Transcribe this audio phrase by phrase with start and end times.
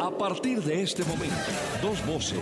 [0.00, 1.34] A partir de este momento,
[1.80, 2.38] dos voces,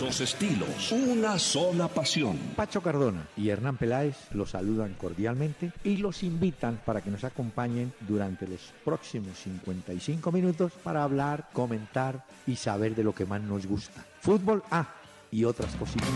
[0.00, 2.38] dos estilos, una sola pasión.
[2.56, 7.92] Pacho Cardona y Hernán Peláez los saludan cordialmente y los invitan para que nos acompañen
[8.08, 13.66] durante los próximos 55 minutos para hablar, comentar y saber de lo que más nos
[13.66, 14.04] gusta.
[14.20, 14.88] Fútbol A
[15.30, 16.08] y otras cositas.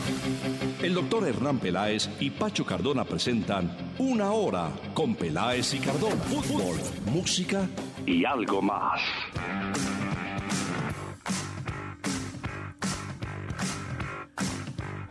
[0.83, 6.17] El doctor Hernán Peláez y Pacho Cardona presentan Una Hora con Peláez y Cardona.
[6.17, 6.77] Fútbol,
[7.13, 7.69] música
[8.07, 9.01] y algo más.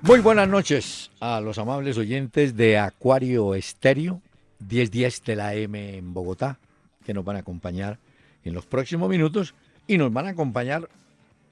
[0.06, 4.22] Muy buenas noches a los amables oyentes de Acuario Estéreo,
[4.60, 6.60] 1010 de la M en Bogotá,
[7.06, 8.00] que nos van a acompañar
[8.44, 9.56] en los próximos minutos
[9.88, 10.90] y nos van a acompañar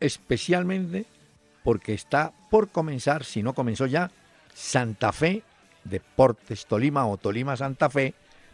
[0.01, 1.05] especialmente
[1.63, 4.11] porque está por comenzar, si no comenzó ya,
[4.53, 5.43] Santa Fe
[5.85, 8.13] Deportes Tolima o Tolima Santa Fe,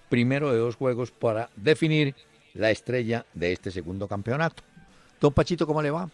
[0.10, 2.14] primero de dos juegos para definir
[2.54, 4.62] la estrella de este segundo campeonato.
[5.20, 6.08] Don Pachito, ¿cómo le va?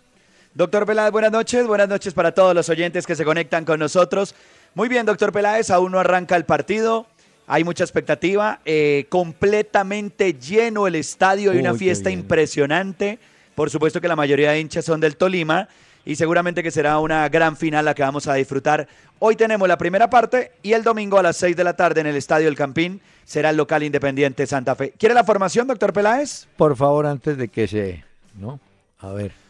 [0.55, 1.65] Doctor Peláez, buenas noches.
[1.65, 4.35] Buenas noches para todos los oyentes que se conectan con nosotros.
[4.75, 7.07] Muy bien, doctor Peláez, aún no arranca el partido.
[7.47, 8.59] Hay mucha expectativa.
[8.63, 11.51] Eh, completamente lleno el estadio.
[11.51, 13.17] Hay una Uy, fiesta impresionante.
[13.55, 15.67] Por supuesto que la mayoría de hinchas son del Tolima.
[16.05, 18.87] Y seguramente que será una gran final la que vamos a disfrutar.
[19.17, 22.07] Hoy tenemos la primera parte y el domingo a las 6 de la tarde en
[22.07, 24.93] el Estadio El Campín será el local independiente Santa Fe.
[24.99, 26.45] ¿Quiere la formación, doctor Peláez?
[26.57, 28.03] Por favor, antes de que se...
[28.35, 28.59] ¿No?
[28.99, 29.42] A ver.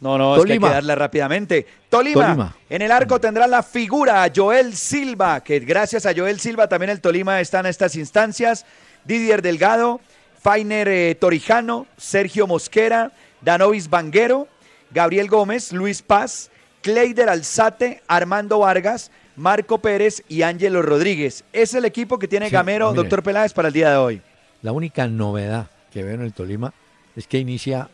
[0.00, 1.66] No, no, es que hay que darle rápidamente.
[1.88, 2.56] Tolima, Tolima.
[2.70, 6.90] en el arco tendrá la figura a Joel Silva, que gracias a Joel Silva también
[6.90, 8.64] el Tolima está en estas instancias.
[9.04, 10.00] Didier Delgado,
[10.40, 14.46] Fainer eh, Torijano, Sergio Mosquera, Danovis Banguero,
[14.90, 16.50] Gabriel Gómez, Luis Paz,
[16.82, 21.44] Cleider Alzate, Armando Vargas, Marco Pérez y Ángelo Rodríguez.
[21.52, 23.02] Es el equipo que tiene Sí, Gamero, mire.
[23.02, 24.22] doctor Peláez, para el día de hoy.
[24.62, 26.72] La única novedad que veo en el Tolima
[27.16, 27.88] es que inicia,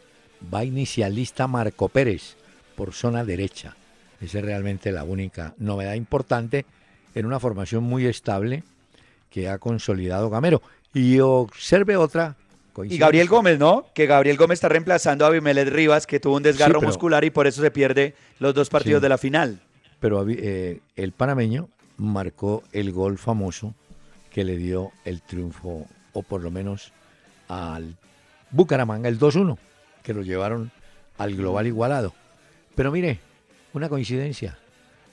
[0.53, 2.37] va inicialista Marco Pérez
[2.77, 3.77] por zona derecha.
[4.21, 6.65] Esa es realmente la única novedad importante
[7.15, 8.63] en una formación muy estable
[9.31, 10.63] que ha consolidado Gamero.
[10.93, 12.37] Y observe otra.
[12.39, 13.07] Y coincidencia.
[13.07, 13.87] Gabriel Gómez, ¿no?
[13.95, 17.31] Que Gabriel Gómez está reemplazando a Abimelech Rivas, que tuvo un desgarro pero- muscular y
[17.31, 19.03] por eso se pierde los dos partidos Sí.
[19.03, 19.61] de la final.
[20.01, 23.75] Pero eh, el panameño marcó el gol famoso
[24.33, 26.93] que le dio el triunfo, o por lo menos
[27.49, 27.97] al
[28.51, 29.57] Bucaramanga, el 2-1,
[30.05, 30.71] que lo llevaron
[31.19, 32.15] al global igualado.
[32.77, 33.19] Pero mire,
[33.73, 34.59] una coincidencia.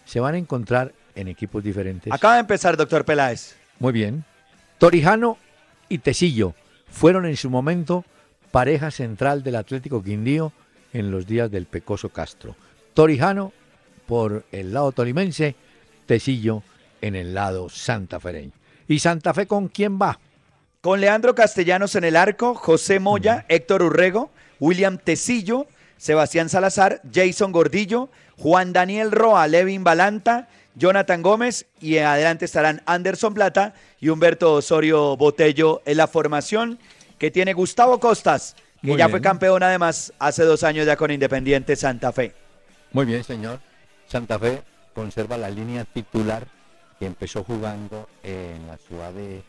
[0.05, 2.13] Se van a encontrar en equipos diferentes.
[2.13, 3.55] Acaba de empezar, doctor Peláez.
[3.79, 4.23] Muy bien.
[4.77, 5.37] Torijano
[5.89, 6.53] y Tecillo
[6.87, 8.05] fueron en su momento
[8.51, 10.51] pareja central del Atlético Quindío
[10.93, 12.55] en los días del Pecoso Castro.
[12.93, 13.53] Torijano
[14.05, 15.55] por el lado tolimense,
[16.05, 16.63] Tecillo
[16.99, 18.51] en el lado santafereño.
[18.87, 20.19] ¿Y Santa Fe con quién va?
[20.81, 24.31] Con Leandro Castellanos en el arco, José Moya, Héctor Urrego,
[24.61, 25.67] William Tecillo,
[25.97, 33.33] Sebastián Salazar, Jason Gordillo, Juan Daniel Roa, Levin Balanta, Jonathan Gómez y adelante estarán Anderson
[33.33, 36.79] Plata y Humberto Osorio Botello en la formación
[37.17, 39.11] que tiene Gustavo Costas, que Muy ya bien.
[39.11, 42.33] fue campeón además hace dos años ya con Independiente Santa Fe.
[42.93, 43.59] Muy bien, señor.
[44.07, 44.61] Santa Fe
[44.95, 46.47] conserva la línea titular
[46.99, 49.43] que empezó jugando en la ciudad de,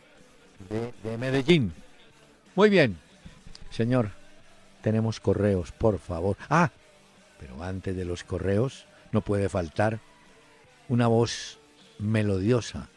[0.69, 1.73] de- de Medellín.
[2.55, 2.97] Muy bien,
[3.71, 4.09] señor.
[4.83, 6.35] Tenemos correos, por favor.
[6.49, 6.69] Ah,
[7.39, 10.01] pero antes de los correos no puede faltar
[10.89, 11.57] una voz
[11.99, 12.89] melodiosa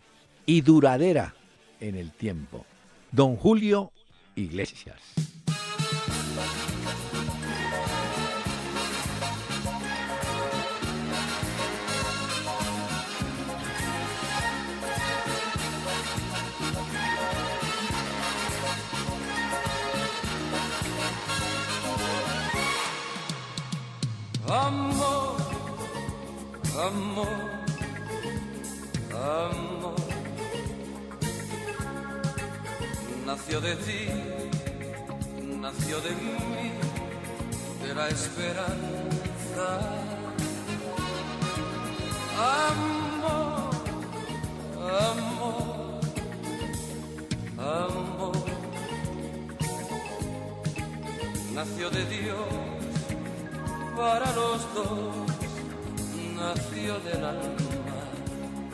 [0.46, 1.34] y duradera
[1.78, 2.66] en el tiempo.
[3.12, 3.92] Don Julio
[4.34, 5.00] Iglesias.
[26.86, 27.26] Amor,
[29.12, 29.94] amor.
[33.26, 34.08] Nació de ti,
[35.60, 36.72] nació de mí,
[37.82, 39.66] de la esperanza.
[42.68, 43.70] Amor,
[45.08, 46.00] amor,
[47.58, 48.36] amor.
[51.52, 52.46] Nació de Dios
[53.96, 55.35] para los dos.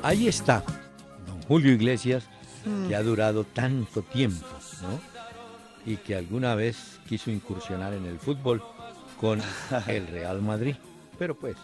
[0.02, 0.64] Ahí está,
[1.26, 2.24] don Julio Iglesias,
[2.88, 4.46] que ha durado tanto tiempo,
[4.82, 5.00] ¿no?
[5.84, 8.62] Y que alguna vez quiso incursionar en el fútbol
[9.20, 9.40] con
[9.86, 10.76] el Real Madrid.
[11.18, 11.56] Pero pues,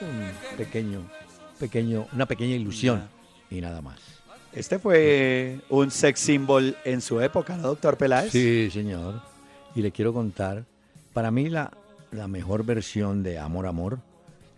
[0.00, 1.02] un pequeño,
[1.58, 3.08] pequeño, una pequeña ilusión
[3.50, 4.00] y nada más.
[4.52, 8.32] Este fue un sex symbol en su época, ¿no, doctor Peláez?
[8.32, 9.20] Sí, señor.
[9.74, 10.64] Y le quiero contar,
[11.12, 11.70] para mí la,
[12.10, 14.00] la mejor versión de Amor Amor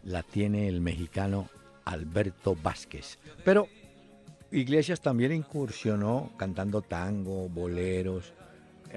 [0.09, 1.49] la tiene el mexicano
[1.85, 3.19] Alberto Vázquez.
[3.45, 3.69] Pero
[4.51, 8.33] Iglesias también incursionó cantando tango, boleros.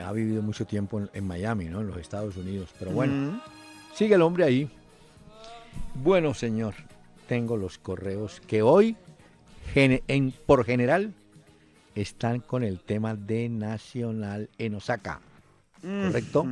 [0.02, 1.82] Ha vivido mucho tiempo en, Miami, ¿no?
[1.82, 2.70] En los Estados Unidos.
[2.80, 3.42] Pero bueno,
[3.94, 4.70] sigue el hombre ahí.
[5.96, 6.76] Bueno, señor,
[7.28, 8.96] tengo los correos que hoy,
[9.76, 11.14] en, por general,
[11.94, 15.20] están con el tema de Nacional en Osaka.
[15.82, 16.46] ¿Correcto?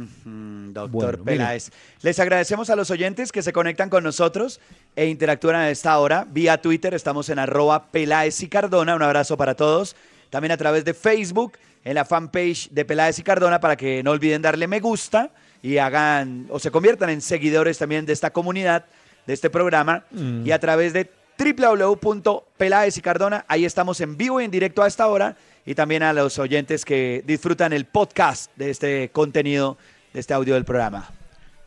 [0.74, 1.72] doctor Peláez.
[2.02, 4.60] Les agradecemos a los oyentes que se conectan con nosotros
[4.96, 6.94] e interactúan a esta hora vía Twitter.
[6.94, 8.96] Estamos en arroba Peláez y Cardona.
[8.96, 9.96] Un abrazo para todos.
[10.30, 11.54] También a través de Facebook,
[11.84, 15.32] en la fanpage de Peláez y Cardona, para que no olviden darle me gusta
[15.62, 18.86] y hagan o se conviertan en seguidores también de esta comunidad,
[19.28, 20.06] de este programa.
[20.12, 20.46] Mm.
[20.46, 24.88] Y a través de www.peláez y Cardona, ahí estamos en vivo y en directo a
[24.88, 29.78] esta hora y también a los oyentes que disfrutan el podcast de este contenido,
[30.14, 31.10] de este audio del programa.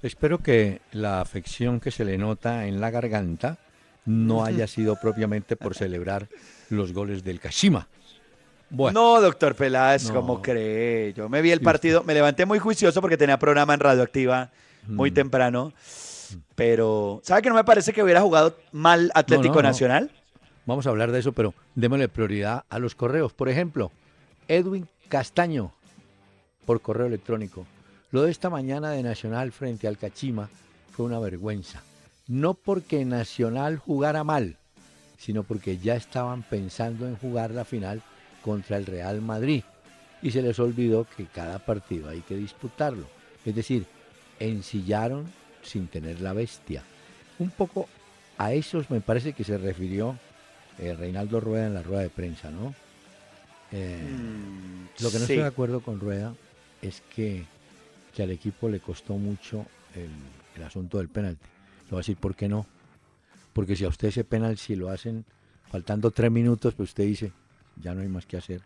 [0.02, 3.58] Espero que la afección que se le nota en la garganta
[4.04, 6.28] no haya sido propiamente por celebrar
[6.68, 7.88] los goles del Kashima.
[8.70, 11.12] No, doctor Peláez, ¿cómo cree?
[11.12, 14.50] Yo me vi el partido, me levanté muy juicioso porque tenía programa en Radioactiva
[14.86, 15.14] muy mm.
[15.14, 15.72] temprano,
[16.54, 20.10] pero ¿sabe que no me parece que hubiera jugado mal Atlético Nacional?
[20.66, 23.32] Vamos a hablar de eso, pero démosle prioridad a los correos.
[23.32, 23.90] Por ejemplo,
[24.48, 25.72] Edwin Castaño,
[26.64, 27.66] por correo electrónico.
[28.10, 30.48] Lo de esta mañana de Nacional frente al Cachima
[30.92, 31.82] fue una vergüenza.
[32.28, 34.56] No porque Nacional jugara mal,
[35.18, 38.02] sino porque ya estaban pensando en jugar la final
[38.44, 39.64] contra el Real Madrid.
[40.20, 43.06] Y se les olvidó que cada partido hay que disputarlo.
[43.44, 43.86] Es decir,
[44.38, 45.26] ensillaron
[45.62, 46.82] sin tener la bestia.
[47.38, 47.88] Un poco
[48.38, 50.18] a esos me parece que se refirió
[50.78, 52.74] eh, Reinaldo Rueda en la rueda de prensa, ¿no?
[53.72, 56.34] Eh, mm, lo que no estoy de acuerdo con Rueda
[56.82, 57.44] es que,
[58.18, 61.46] al equipo le costó mucho el, asunto del penalti.
[61.84, 62.66] Le voy a decir, ¿por qué no?
[63.52, 65.24] Porque si a usted ese penalti si lo hacen
[65.70, 67.32] faltando tres minutos, pues usted dice,
[67.82, 68.62] ya no hay más que hacer.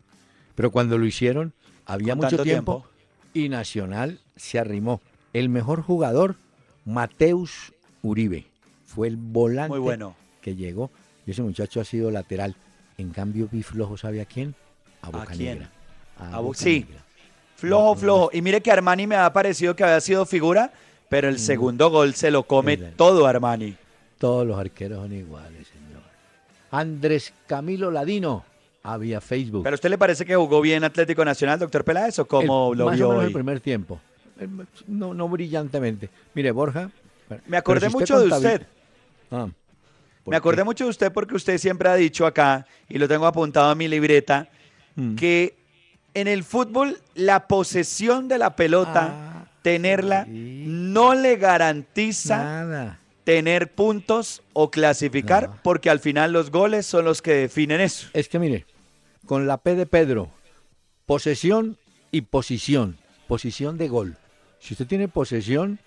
[0.55, 1.53] Pero cuando lo hicieron,
[1.85, 2.87] había mucho tiempo,
[3.33, 5.01] y Nacional se arrimó.
[5.33, 6.37] El mejor jugador,
[6.87, 7.73] Mateus
[8.03, 8.47] Uribe,
[8.87, 9.99] fue el volante
[10.41, 10.91] que llegó
[11.27, 12.55] y ese muchacho ha sido lateral.
[12.97, 14.55] En cambio, vi flojo, ¿sabe a quién?
[15.03, 15.69] A Boca Negra.
[16.19, 16.87] A sí,
[17.57, 18.31] flojo, flojo.
[18.33, 20.73] Y mire que Armani me ha parecido que había sido figura,
[21.09, 21.39] pero el mm.
[21.39, 23.77] segundo gol se lo come todo Armani.
[24.19, 26.03] Todos los arqueros son iguales, señor.
[26.71, 28.45] Andrés Camilo Ladino,
[28.85, 29.65] había Facebook.
[29.65, 32.91] ¿Pero a usted le parece que jugó bien Atlético Nacional, doctor Peláez, o cómo lo
[32.91, 34.01] vio más el primer tiempo.
[34.87, 36.11] No, no brillantemente.
[36.35, 36.91] Mire, Borja...
[37.47, 38.67] Me acordé mucho de usted.
[39.31, 39.49] Ah.
[40.27, 43.73] Me acordé mucho de usted porque usted siempre ha dicho acá, y lo tengo apuntado
[43.73, 44.49] en mi libreta,
[44.97, 45.15] mm.
[45.15, 45.57] que
[46.15, 54.43] en el fútbol la posesión de la pelota, ah, tenerla, no le garantiza tener puntos
[54.53, 58.09] o clasificar, porque al final los goles son los que definen eso.
[58.13, 58.67] Es que mire,
[59.27, 60.31] con la P de Pedro,
[61.07, 61.77] posesión
[62.11, 62.97] y posición,
[63.29, 64.17] posición de gol.
[64.59, 65.79] Si usted tiene posesión,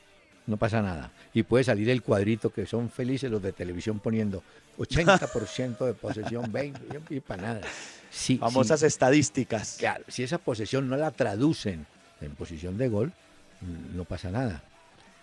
[0.45, 4.43] no pasa nada y puede salir el cuadrito que son felices los de televisión poniendo
[4.77, 7.61] 80% de posesión, 20 y para nada.
[8.09, 9.77] Sí, Famosas estadísticas.
[9.77, 11.85] Claro, si esa posesión no la traducen
[12.21, 13.13] en posición de gol,
[13.61, 14.63] mm, no pasa nada.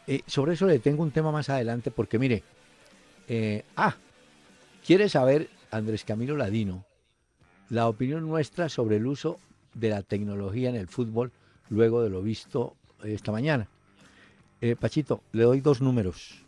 [0.06, 2.44] Eh, sobre eso le tengo un tema más adelante porque mire,
[3.28, 3.96] eh, ah,
[4.86, 6.84] quiere saber Andrés Camilo Ladino
[7.68, 9.40] la opinión nuestra sobre el uso
[9.74, 11.32] de la tecnología en el fútbol
[11.68, 13.68] luego de lo visto esta mañana.
[14.60, 16.42] Eh, Pachito, le doy dos números.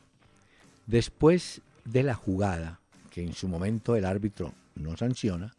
[0.87, 5.55] Después de la jugada, que en su momento el árbitro no sanciona,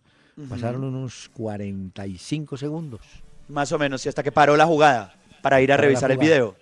[0.50, 3.02] pasaron unos 45 segundos.
[3.50, 6.56] Más o menos, y hasta que paró la jugada para ir a revisar el video.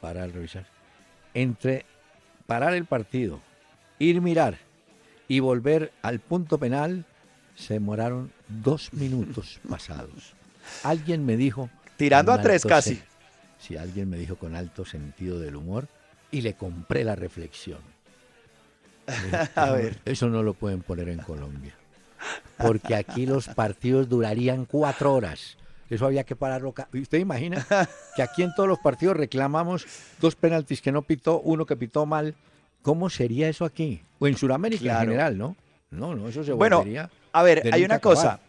[0.00, 0.66] Para revisar.
[1.32, 1.86] Entre
[2.46, 3.40] parar el partido,
[3.98, 4.58] ir mirar
[5.28, 7.06] y volver al punto penal,
[7.54, 10.34] se demoraron dos minutos pasados.
[10.82, 11.70] Alguien me dijo...
[11.96, 13.00] Tirando a tres casi
[13.64, 15.88] si alguien me dijo con alto sentido del humor,
[16.30, 17.78] y le compré la reflexión.
[19.54, 19.98] a ver.
[20.04, 21.74] Eso no lo pueden poner en Colombia.
[22.58, 25.56] Porque aquí los partidos durarían cuatro horas.
[25.88, 26.74] Eso había que pararlo.
[26.92, 27.66] ¿Usted imagina
[28.16, 29.86] que aquí en todos los partidos reclamamos
[30.20, 32.34] dos penaltis que no pitó, uno que pitó mal?
[32.82, 34.02] ¿Cómo sería eso aquí?
[34.18, 35.56] O en Sudamérica en general, ¿no?
[35.90, 36.84] No, no, eso se bueno,
[37.32, 38.40] A ver, hay una cosa.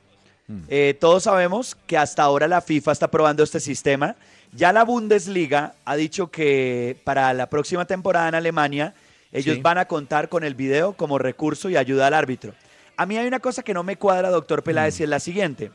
[0.47, 0.59] Mm.
[0.67, 4.15] Eh, todos sabemos que hasta ahora la FIFA está probando este sistema
[4.55, 8.93] ya la Bundesliga ha dicho que para la próxima temporada en Alemania
[9.31, 12.53] ellos van a contar con el video como recurso y ayuda al árbitro.
[12.95, 15.71] A mí hay una cosa que no me cuadra, doctor Peláez, y es la siguiente.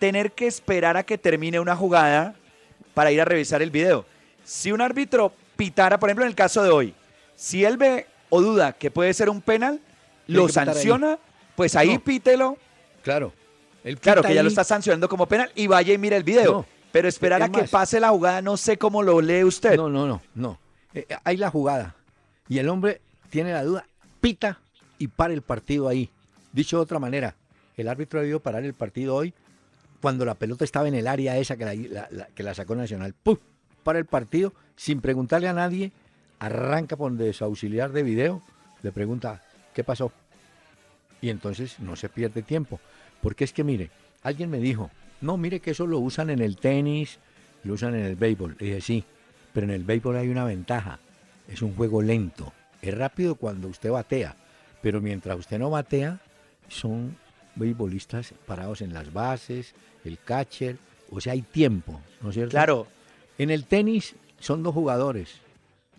[0.00, 2.34] Tener que esperar a que termine una jugada
[2.94, 4.04] para ir a revisar el video.
[4.42, 6.94] Si un árbitro pitara, por ejemplo, en el caso de hoy,
[7.36, 9.80] si él ve o duda que puede ser un penal,
[10.26, 10.52] lo ahí.
[10.52, 11.18] sanciona,
[11.54, 12.00] pues ahí No.
[12.00, 12.56] pítelo.
[13.04, 13.32] Claro.
[13.84, 16.52] Él Claro, que ya lo está sancionando como penal y vaya y mire el video.
[16.52, 16.77] No.
[16.92, 17.70] Pero esperar a que más.
[17.70, 19.76] pase la jugada, no sé cómo lo lee usted.
[19.76, 20.58] No, no, no, no.
[20.94, 21.94] Eh, eh, hay la jugada.
[22.48, 23.86] Y el hombre tiene la duda,
[24.20, 24.58] pita
[24.98, 26.10] y para el partido ahí.
[26.52, 27.34] Dicho de otra manera,
[27.76, 29.34] el árbitro debió parar el partido hoy
[30.00, 32.74] cuando la pelota estaba en el área esa que la, la- la- que la sacó
[32.74, 33.14] Nacional.
[33.22, 33.36] ¡Pum!
[33.82, 35.92] Para el partido sin preguntarle a nadie.
[36.40, 38.42] Arranca por donde su auxiliar de video.
[38.82, 39.42] Le pregunta,
[39.74, 40.12] ¿qué pasó?
[41.20, 42.78] Y entonces no se pierde tiempo.
[43.20, 43.90] Porque es que, mire,
[44.22, 44.88] alguien me dijo,
[45.20, 47.18] no, mire que eso lo usan en el tenis,
[47.64, 48.56] lo usan en el béisbol.
[48.58, 49.04] Le dije, sí,
[49.52, 50.98] pero en el béisbol hay una ventaja.
[51.48, 52.52] Es un juego lento.
[52.82, 54.36] Es rápido cuando usted batea.
[54.82, 56.20] Pero mientras usted no batea,
[56.68, 57.16] son
[57.56, 60.76] beisbolistas parados en las bases, el catcher.
[61.10, 62.50] O sea, hay tiempo, ¿no es cierto?
[62.50, 62.86] Claro,
[63.38, 65.36] En el tenis son dos jugadores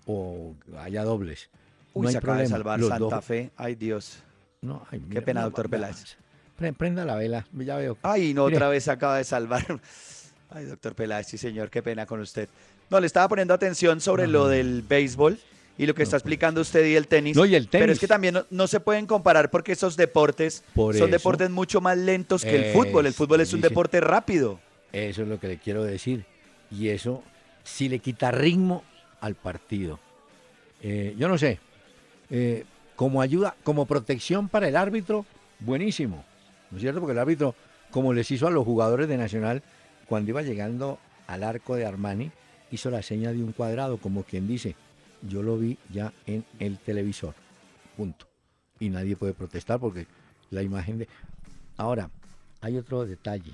[0.06, 1.50] o haya dobles.
[1.94, 2.58] Uy, no hay se acaba de problema.
[2.58, 3.52] salvar Los Santa dos- Fe.
[3.58, 4.20] Ay, Dios.
[4.62, 6.18] No, ay, Qué mira, pena, no, doctor Peláez.
[6.60, 7.98] Pre- Prenda la vela, ya veo.
[8.04, 8.58] Ay, no, Mire.
[8.58, 9.66] otra vez se acaba de salvar.
[10.52, 12.50] Ay, doctor Peláez, sí, señor, qué pena con usted.
[12.90, 15.40] No, le estaba poniendo atención sobre lo del béisbol
[15.78, 16.22] y lo que No, está pues.
[16.24, 17.38] explicando usted y el tenis.
[17.38, 18.00] No, y el Pero es tenis.
[18.00, 21.12] que también no, no se pueden comparar porque esos deportes Por son eso.
[21.18, 23.06] deportes mucho más lentos que el fútbol.
[23.06, 24.60] El fútbol es un dice- deporte rápido.
[24.92, 26.26] Eso es lo que le quiero decir.
[26.72, 27.24] Y eso
[27.64, 28.84] sí le quita ritmo
[29.22, 30.00] al partido.
[30.82, 31.60] Eh, yo no sé.
[32.32, 35.26] eh, como ayuda, como protección para el árbitro,
[35.60, 36.26] buenísimo.
[36.72, 37.00] ¿No es cierto?
[37.00, 37.56] Porque el árbitro,
[37.92, 39.64] como les hizo a los jugadores de Nacional,
[40.08, 42.32] cuando iba llegando al arco de Armani,
[42.72, 44.76] hizo la seña de un cuadrado, como quien dice,
[45.22, 47.34] yo lo vi ya en el televisor.
[47.98, 48.28] Punto.
[48.80, 50.08] Y nadie puede protestar porque
[50.52, 51.08] la imagen de...
[51.78, 52.10] Ahora,
[52.62, 53.52] hay otro detalle.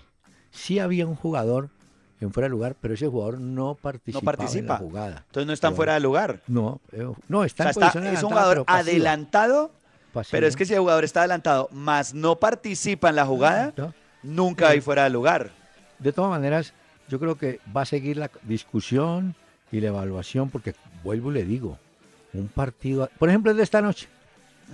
[0.52, 1.70] Sí había un jugador
[2.22, 4.74] en fuera de lugar, pero ese jugador no participaba en participa.
[4.74, 5.24] la jugada.
[5.28, 6.42] Entonces no están Pero- fuera de lugar.
[6.48, 9.72] No, eh, no, O está sea, en está- es un jugador adelantado,
[10.32, 13.94] pero es que si el jugador está adelantado, más no participa en la jugada, ¿no?
[14.24, 15.52] nunca hay fuera de lugar.
[16.00, 16.74] De todas maneras,
[17.08, 19.36] yo creo que va a seguir la discusión
[19.72, 21.78] y la evaluación, porque vuelvo y le digo,
[22.34, 24.08] un partido, por ejemplo, el de esta noche,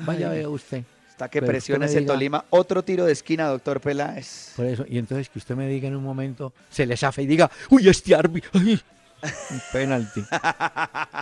[0.05, 0.39] vaya Ay.
[0.39, 2.45] vea usted, Hasta que presiona ese diga- Tolima.
[2.49, 4.53] Otro tiro de esquina, doctor Peláez.
[4.55, 7.27] por eso, y entonces que usted me diga en un momento, se le zafe y
[7.27, 8.79] diga, uy, este árbitro, ay,
[9.23, 10.23] un penalti.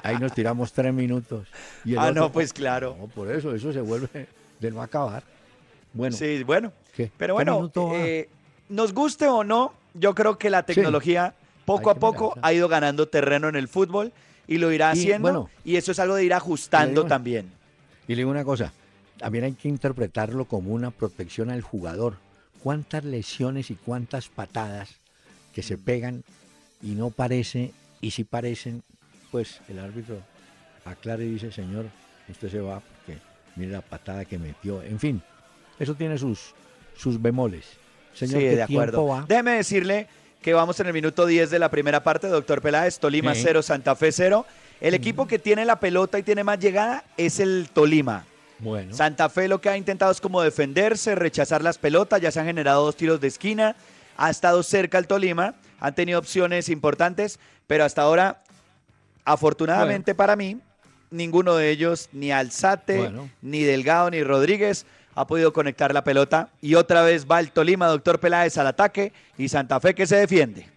[0.03, 1.47] Ahí nos tiramos tres minutos.
[1.85, 2.95] Y Ah, no, pues claro.
[2.99, 4.27] No, por eso, eso se vuelve
[4.59, 5.23] de no acabar.
[5.93, 6.71] Bueno, Sí, bueno.
[6.95, 7.11] ¿qué?
[7.17, 8.29] Pero ¿Qué bueno, eh,
[8.69, 11.33] nos guste o no, yo creo que la tecnología
[11.65, 14.11] poco Hay a poco ha ido ganando terreno en el fútbol
[14.47, 15.21] y lo irá Y, haciendo.
[15.21, 17.51] bueno, y eso es algo de ir ajustando digo- también.
[18.07, 18.71] Y le digo una cosa,
[19.17, 22.15] también hay que interpretarlo como una protección al jugador.
[22.63, 24.89] ¿Cuántas lesiones y cuántas patadas
[25.53, 26.23] que se pegan
[26.81, 28.83] y no parece, y si parecen,
[29.31, 30.21] pues el árbitro
[30.85, 31.85] aclara y dice, señor,
[32.29, 33.19] usted se va porque
[33.55, 34.81] mire la patada que metió.
[34.81, 35.21] En fin,
[35.79, 36.53] eso tiene sus,
[36.97, 37.65] sus bemoles.
[38.13, 38.97] Señor, sí, ¿qué de acuerdo.
[38.97, 39.25] tiempo va?
[39.27, 40.07] Déjeme decirle
[40.41, 43.41] que vamos en el minuto 10 de la primera parte, doctor Peláez, Tolima Sí.
[43.43, 44.45] 0, Santa Fe 0.
[44.81, 48.25] El equipo que tiene la pelota y tiene más llegada es el Tolima.
[48.59, 52.39] Bueno, Santa Fe lo que ha intentado es como defenderse, rechazar las pelotas, ya se
[52.39, 53.75] han generado dos tiros de esquina,
[54.17, 58.41] ha estado cerca el Tolima, han tenido opciones importantes, pero hasta ahora,
[59.25, 60.59] afortunadamente para mí,
[61.11, 63.29] ninguno de ellos, ni Alzate, Bueno.
[63.41, 66.49] ni Delgado, ni Rodríguez, ha podido conectar la pelota.
[66.61, 70.15] Y otra vez va el Tolima, doctor Peláez, al ataque, y Santa Fe que se
[70.17, 70.67] defiende.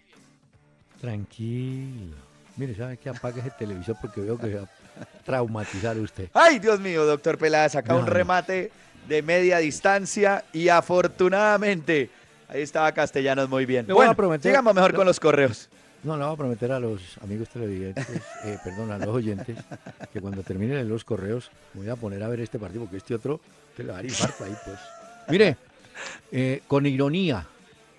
[1.01, 2.17] tranquilo.
[2.57, 3.09] Mire, ¿sabe qué?
[3.09, 6.29] Apague ese televisor porque veo que se va a traumatizar usted.
[6.35, 8.71] Ay, Dios mío, doctor Peláez, acá No, un remate
[9.09, 12.11] de media distancia y afortunadamente
[12.53, 13.87] ahí estaba Castellanos muy bien.
[13.87, 15.69] Le bueno, prometer- sigamos mejor con los correos.
[16.05, 18.09] No, le voy a prometer a los amigos televidentes,
[18.45, 19.57] eh, perdón, a los oyentes,
[20.13, 23.15] que cuando terminen los correos me voy a poner a ver este partido, porque este
[23.15, 23.41] otro
[23.77, 24.79] te le va a infarto ahí, pues.
[25.29, 25.57] Mire,
[26.33, 27.47] eh, con ironía,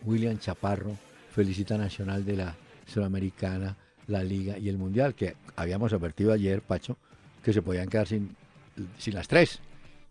[0.04, 0.98] William Chaparro
[1.34, 2.56] felicita a Nacional de la
[2.86, 6.98] Sudamericana, la Liga y el Mundial, que habíamos advertido ayer, Pacho,
[7.42, 8.36] que se podían quedar sin,
[8.98, 9.60] sin las tres.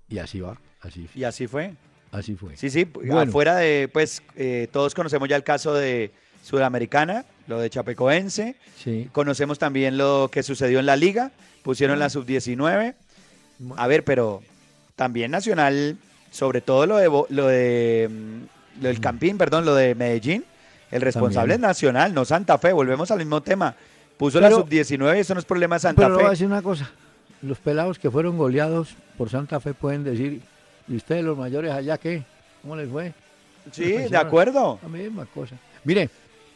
[0.09, 1.75] Y así va, así, Y así fue.
[2.13, 2.57] Así fue.
[2.57, 3.19] Sí, sí, Bueno.
[3.21, 6.13] afuera de, pues eh, todos conocemos ya el caso de
[6.45, 9.09] Sudamericana, lo de Chapecoense, Sí.
[9.13, 11.31] conocemos también lo que sucedió en la liga,
[11.63, 12.95] pusieron la sub-19.
[13.77, 14.43] A ver, pero
[14.97, 15.97] también Nacional,
[16.31, 20.45] sobre todo lo de, lo de mm, lo del Campín, perdón, lo de Medellín,
[20.91, 21.61] el responsable También.
[21.65, 23.75] es Nacional, no Santa Fe, volvemos al mismo tema.
[24.17, 26.27] Puso la Pero- sub-19 y eso no es problema de Santa Pero le voy a
[26.29, 26.31] Fe.
[26.33, 26.91] decir una cosa.
[27.43, 30.41] Los pelados que fueron goleados por Santa Fe pueden decir,
[30.89, 32.25] ¿y ustedes los mayores allá qué?
[32.63, 33.13] ¿Cómo les fue?
[33.71, 34.79] Sí, de acuerdo.
[34.83, 35.57] La misma cosa.
[35.85, 36.11] Mire,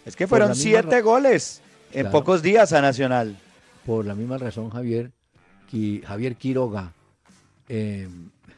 [0.05, 1.61] Es que fueron siete goles
[1.93, 2.11] en Claro.
[2.13, 3.37] pocos días a Nacional.
[3.85, 5.11] por la misma razón, Javier,
[5.71, 6.93] que Javier Quiroga,
[7.69, 8.09] eh,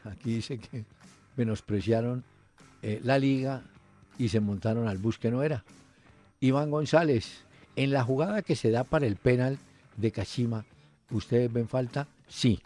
[0.05, 0.85] aquí dice que
[1.37, 2.25] menospreciaron
[2.83, 3.63] eh, la liga
[4.19, 5.65] y se montaron al bus que no era.
[6.41, 7.45] Iván González,
[7.77, 9.59] en la jugada que se da para el penal
[9.97, 10.65] de Kashima,
[11.11, 12.07] ¿ustedes ven falta?
[12.29, 12.61] Sí,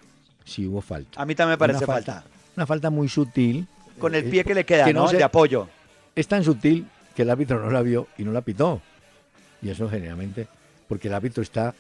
[0.45, 1.21] sí hubo falta.
[1.21, 2.25] A mí también me parece falta,
[2.57, 3.67] Una falta muy sutil.
[3.99, 5.09] Con el pie que le queda, ¿no?
[5.11, 5.69] de apoyo.
[6.15, 8.81] Es tan sutil que el árbitro no la vio y no la pitó.
[9.63, 10.49] Y eso generalmente,
[10.89, 11.75] porque el árbitro está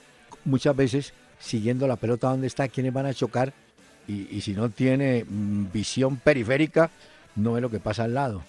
[0.44, 3.52] muchas veces siguiendo la pelota donde está, quiénes van a chocar,
[4.08, 6.90] y, si no tiene mm, visión periférica,
[7.36, 8.42] no ve lo que pasa al lado.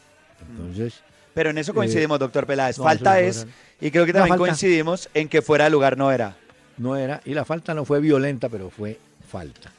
[0.50, 1.02] Entonces.
[1.34, 2.78] Pero en eso coincidimos, eh, doctor Peláez.
[2.78, 3.48] falta es,
[3.80, 6.36] y creo que también coincidimos en que fuera de lugar no era.
[6.78, 9.00] No era, y la falta no fue violenta, pero fue
[9.30, 9.72] falta.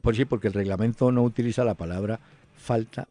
[0.00, 2.18] Por sí, porque el reglamento no utiliza la palabra
[2.56, 3.06] falta.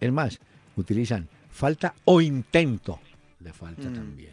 [0.00, 0.38] Es más,
[0.76, 3.00] utilizan falta o intento
[3.40, 3.94] de falta mm.
[3.94, 4.30] también.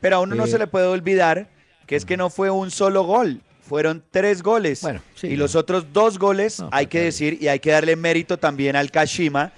[0.00, 1.48] Pero a uno no se eh, le puede olvidar
[1.86, 4.82] que es que no fue un solo gol, fueron tres goles.
[4.82, 8.76] Bueno, y los otros dos goles, hay que decir, y hay que darle mérito también
[8.76, 9.52] al Kashima,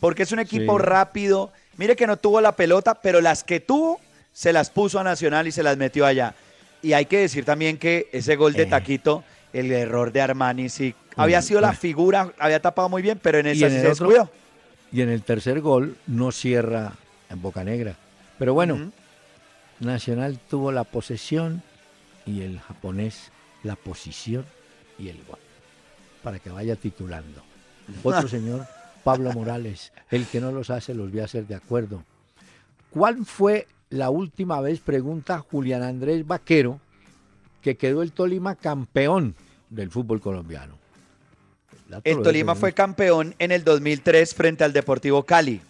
[0.00, 1.52] porque es un equipo rápido.
[1.76, 4.00] Mire que no tuvo la pelota, pero las que tuvo,
[4.32, 6.34] se las puso a Nacional y se las metió allá.
[6.82, 8.66] Y hay que decir también que ese gol de eh.
[8.66, 13.38] Taquito, el error de Armani, sí, había sido la figura, había tapado muy bien, pero
[13.38, 14.30] en esa sí se descuidó.
[14.92, 16.92] Y en el tercer gol no cierra
[17.30, 17.96] en Boca Negra.
[18.38, 18.92] Pero bueno,
[19.80, 21.62] Nacional tuvo la posesión
[22.26, 23.30] y el japonés
[23.62, 24.44] la posición
[24.98, 25.38] y el gol.
[26.22, 27.42] Para que vaya titulando.
[28.02, 28.66] Otro señor,
[29.04, 32.04] Pablo Morales, el que no los hace los voy a hacer de acuerdo.
[32.90, 36.80] ¿Cuál fue la última vez, pregunta Julián Andrés Vaquero,
[37.60, 39.34] que quedó el Tolima campeón
[39.70, 40.81] del fútbol colombiano?
[42.04, 45.60] El Tolima fue campeón en el 2003 frente al Deportivo Cali.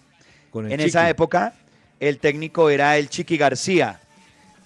[0.55, 1.55] en esa época
[2.01, 4.01] el técnico era el Chiqui García.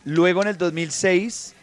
[0.05, 1.55] Luego en el 2006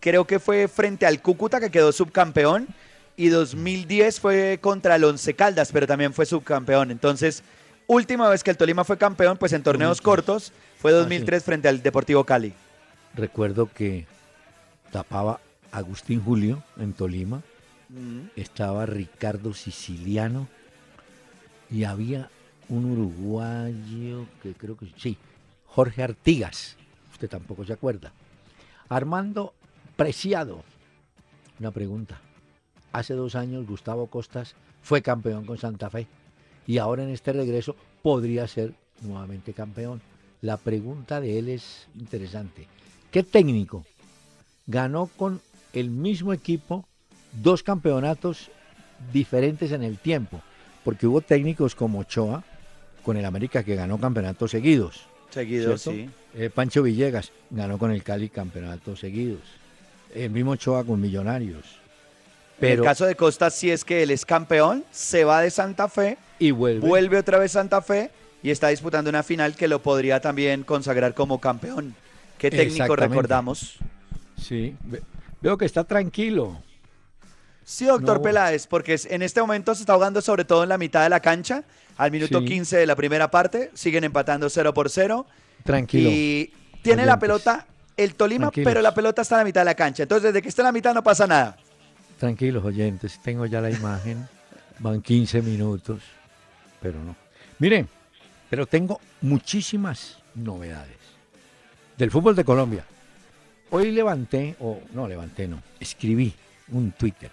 [0.00, 2.68] creo que fue frente al Cúcuta que quedó subcampeón
[3.16, 6.90] y 2010 fue contra el Once Caldas, pero también fue subcampeón.
[6.90, 7.42] Entonces,
[7.86, 11.68] última vez que el Tolima fue campeón, pues en torneos cortos, fue 2003 ah, frente
[11.68, 12.52] al Deportivo Cali.
[13.14, 14.06] Recuerdo que
[14.90, 15.40] tapaba
[15.70, 17.42] Agustín Julio en Tolima,
[18.36, 20.48] estaba Ricardo Siciliano
[21.70, 22.30] y había
[22.68, 25.16] un uruguayo que creo que sí,
[25.66, 26.76] Jorge Artigas,
[27.12, 28.12] usted tampoco se acuerda.
[28.88, 29.54] Armando
[29.96, 30.64] Preciado.
[31.60, 32.20] Una pregunta.
[32.92, 36.08] Hace dos años Gustavo Costas fue campeón con Santa Fe
[36.66, 40.00] y ahora en este regreso podría ser nuevamente campeón.
[40.40, 42.66] La pregunta de él es interesante.
[43.10, 43.84] ¿Qué técnico
[44.66, 45.40] ganó con
[45.72, 46.88] el mismo equipo
[47.42, 48.50] dos campeonatos
[49.12, 50.40] diferentes en el tiempo?
[50.84, 52.42] Porque hubo técnicos como Ochoa
[53.02, 55.06] con el América que ganó campeonatos seguidos.
[55.30, 56.08] Seguidos, sí.
[56.34, 59.40] Eh, Pancho Villegas ganó con el Cali campeonatos seguidos
[60.14, 61.64] el mismo Ochoa con Millonarios.
[62.58, 65.50] Pero, en el caso de Costa, si es que él es campeón, se va de
[65.50, 66.86] Santa Fe y vuelve.
[66.86, 68.10] vuelve otra vez Santa Fe
[68.42, 71.94] y está disputando una final que lo podría también consagrar como campeón.
[72.38, 73.78] ¿Qué técnico recordamos?
[74.40, 74.76] Sí,
[75.40, 76.58] veo que está tranquilo.
[77.64, 81.02] Sí, doctor Peláez, porque en este momento se está jugando sobre todo en la mitad
[81.02, 81.64] de la cancha,
[81.96, 85.26] al minuto 15 de la primera parte, siguen empatando 0 por 0.
[85.64, 86.10] Tranquilo.
[86.10, 89.74] Y tiene la pelota el Tolima, pero la pelota está en la mitad de la
[89.74, 90.02] cancha.
[90.02, 91.56] Entonces, desde que está en la mitad no pasa nada.
[92.18, 94.28] Tranquilos, oyentes, tengo ya la imagen.
[94.80, 96.02] Van 15 minutos,
[96.82, 97.16] pero no.
[97.60, 97.88] Miren,
[98.50, 100.98] pero tengo muchísimas novedades
[101.96, 102.84] del fútbol de Colombia.
[103.70, 106.34] Hoy levanté, o no levanté, no, escribí
[106.72, 107.30] un Twitter.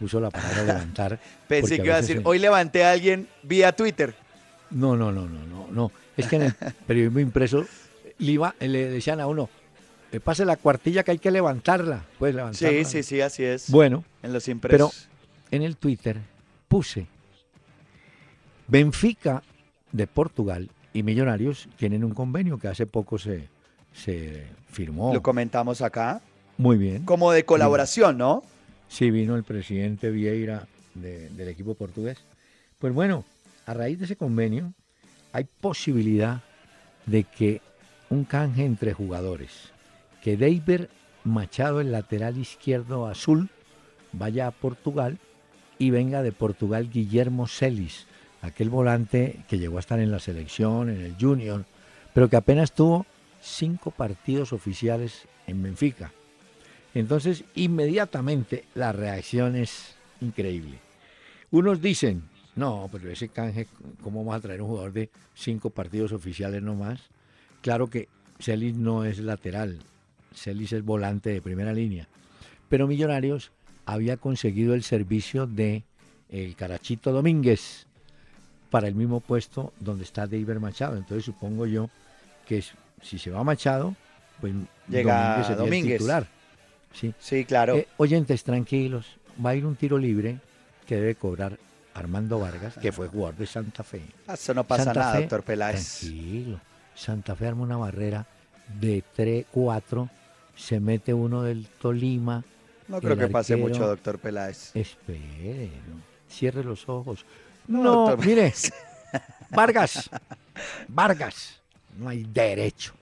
[0.00, 1.18] Uso la palabra levantar.
[1.48, 4.14] Pensé que iba a decir, hoy levanté a alguien vía Twitter.
[4.70, 5.92] No, no, no, no, no, no.
[6.16, 6.54] Es que en el
[6.86, 7.66] periodismo impreso
[8.18, 9.48] le, le decían a uno,
[10.24, 12.04] pase la cuartilla que hay que levantarla.
[12.18, 12.84] Puedes levantarla.
[12.84, 13.70] Sí, sí, sí, así es.
[13.70, 15.08] Bueno, en los impresos.
[15.08, 15.16] Pero
[15.50, 16.18] en el Twitter
[16.68, 17.06] puse
[18.68, 19.42] Benfica
[19.92, 23.48] de Portugal y Millonarios tienen un convenio que hace poco se,
[23.92, 25.12] se firmó.
[25.12, 26.20] Lo comentamos acá.
[26.56, 27.04] Muy bien.
[27.04, 28.42] Como de colaboración, ¿no?
[28.90, 32.18] Sí, vino el presidente Vieira del equipo portugués.
[32.80, 33.24] Pues bueno,
[33.64, 34.74] a raíz de ese convenio
[35.32, 36.42] hay posibilidad
[37.06, 37.62] de que
[38.10, 39.70] un canje entre jugadores
[40.22, 40.90] que Deiber
[41.22, 43.48] Machado, el lateral izquierdo azul,
[44.12, 45.18] vaya a Portugal
[45.78, 48.06] y venga de Portugal Guillermo Celis,
[48.42, 51.64] aquel volante que llegó a estar en la selección, en el Junior,
[52.12, 53.06] pero que apenas tuvo
[53.40, 56.12] cinco partidos oficiales en Benfica.
[56.94, 60.78] Entonces, inmediatamente la reacción es increíble.
[61.50, 62.22] Unos dicen,
[62.56, 63.66] no, pero ese canje,
[64.02, 67.00] ¿cómo vamos a traer un jugador de cinco partidos oficiales nomás?
[67.62, 69.78] Claro que Celis no es lateral,
[70.34, 72.08] Celis es volante de primera línea.
[72.68, 73.50] pero Millonarios
[73.84, 75.82] había conseguido el servicio de
[76.28, 77.86] el Carachito Domínguez
[78.70, 80.96] para el mismo puesto donde está David Machado.
[80.96, 81.90] Entonces supongo yo
[82.46, 82.62] que
[83.02, 83.96] si se va Machado,
[84.40, 84.54] pues
[84.88, 86.28] llega Domínguez, titular.
[86.92, 87.76] Sí, sí claro.
[87.76, 89.06] Eh, oyentes, tranquilos,
[89.44, 90.38] va a ir un tiro libre
[90.86, 91.58] que debe cobrar
[91.94, 94.02] Armando Vargas, que fue jugador de Santa Fe.
[94.26, 96.00] Ah, eso no pasa nada, doctor Peláez.
[96.00, 96.60] Tranquilo.
[96.94, 98.26] Santa Fe arma una barrera
[98.80, 100.08] de 3, 4,
[100.56, 102.44] se mete uno del Tolima.
[102.88, 104.74] No creo que pase mucho, doctor Peláez.
[104.74, 105.70] Espere,
[106.28, 107.24] cierre los ojos.
[107.66, 108.52] No, mire,
[109.50, 110.10] Vargas,
[110.88, 111.60] Vargas,
[111.96, 112.94] no hay derecho.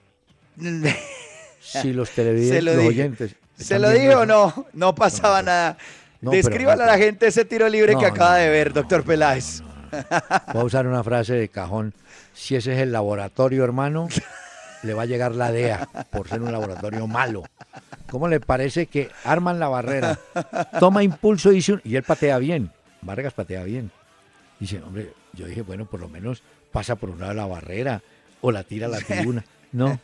[1.60, 3.36] si los televidentes, los oyentes.
[3.58, 4.66] ¿Se lo digo o no?
[4.72, 5.76] No pasaba nada.
[6.20, 9.62] Descríbale a la gente ese tiro libre que acaba de ver, doctor Peláez.
[10.52, 11.94] Voy a usar una frase de cajón.
[12.34, 14.08] Si ese es el laboratorio, hermano,
[14.82, 17.44] le va a llegar la DEA por ser un laboratorio malo.
[18.10, 20.18] ¿Cómo le parece que arman la barrera?
[20.78, 22.70] Toma impulso y, y él patea bien.
[23.02, 23.90] Vargas patea bien.
[24.58, 26.42] Dice, hombre, yo dije, bueno, por lo menos
[26.72, 28.02] pasa por un lado de la barrera
[28.40, 29.44] o la tira a la tribuna.
[29.70, 30.00] No,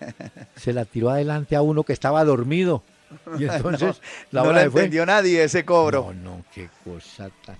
[0.57, 2.83] se la tiró adelante a uno que estaba dormido.
[3.39, 4.01] Y entonces
[4.31, 6.13] la no entendió nadie ese cobro.
[6.15, 7.57] No, no, qué cosa tan...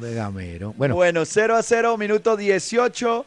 [0.00, 0.72] gamero.
[0.76, 3.26] Bueno, bueno, 0 a 0, minuto 18.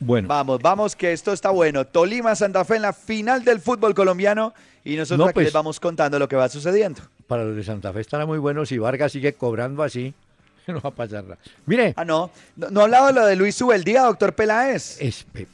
[0.00, 0.28] Bueno.
[0.28, 1.86] Vamos, vamos, que esto está bueno.
[1.86, 4.52] Tolima, Santa Fe en la final del fútbol colombiano
[4.84, 7.00] y nosotros aquí pues, les vamos contando lo que va sucediendo.
[7.26, 10.14] Para los de Santa Fe estará muy bueno si Vargas sigue cobrando así.
[10.66, 11.38] No va a pasar nada.
[11.66, 11.92] Mire.
[11.94, 12.30] Ah, no.
[12.56, 14.98] No, ha hablado lo de Luis Subeldía, doctor Peláez.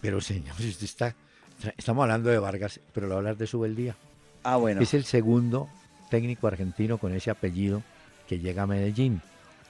[0.01, 1.17] pero, señor, usted está.
[1.77, 3.97] Estamos hablando de Vargas, pero lo hablar de Subeldía.
[4.43, 4.59] Ah.
[4.81, 5.69] Es el segundo
[6.09, 7.83] técnico argentino con ese apellido
[8.27, 9.21] que llega a Medellín.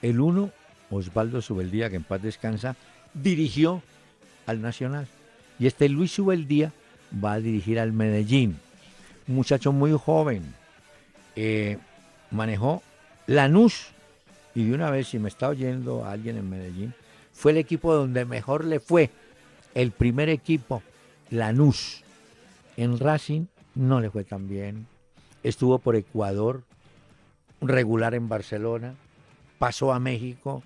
[0.02, 0.50] El uno,
[0.90, 2.76] Osvaldo Subeldía, que en paz descansa,
[3.14, 3.82] dirigió
[4.46, 5.06] al Nacional.
[5.58, 6.72] Y este Luis Subeldía
[7.22, 8.58] va a dirigir al Medellín.
[9.26, 10.54] Muchacho muy joven.
[11.36, 11.78] Eh,
[12.30, 12.82] manejó
[13.26, 13.88] Lanús.
[14.54, 16.94] Y de una vez, si me está oyendo alguien en Medellín,
[17.32, 19.10] fue el equipo donde mejor le fue.
[19.74, 20.82] El primer equipo,
[21.30, 22.02] Lanús.
[22.76, 23.46] En Racing
[23.80, 24.86] no le fue tan bien.
[25.42, 26.62] Estuvo por Ecuador,
[27.60, 28.94] regular en Barcelona,
[29.58, 30.62] pasó a México.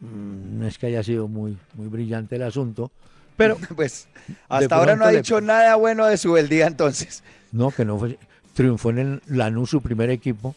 [0.00, 2.90] Mm, no es que haya sido muy, muy brillante el asunto,
[3.36, 3.56] pero...
[3.76, 4.08] Pues
[4.48, 7.22] hasta ahora no ha dicho nada bueno de su día entonces.
[7.52, 8.18] No, que no fue...
[8.54, 10.54] Triunfó en el Lanús su primer equipo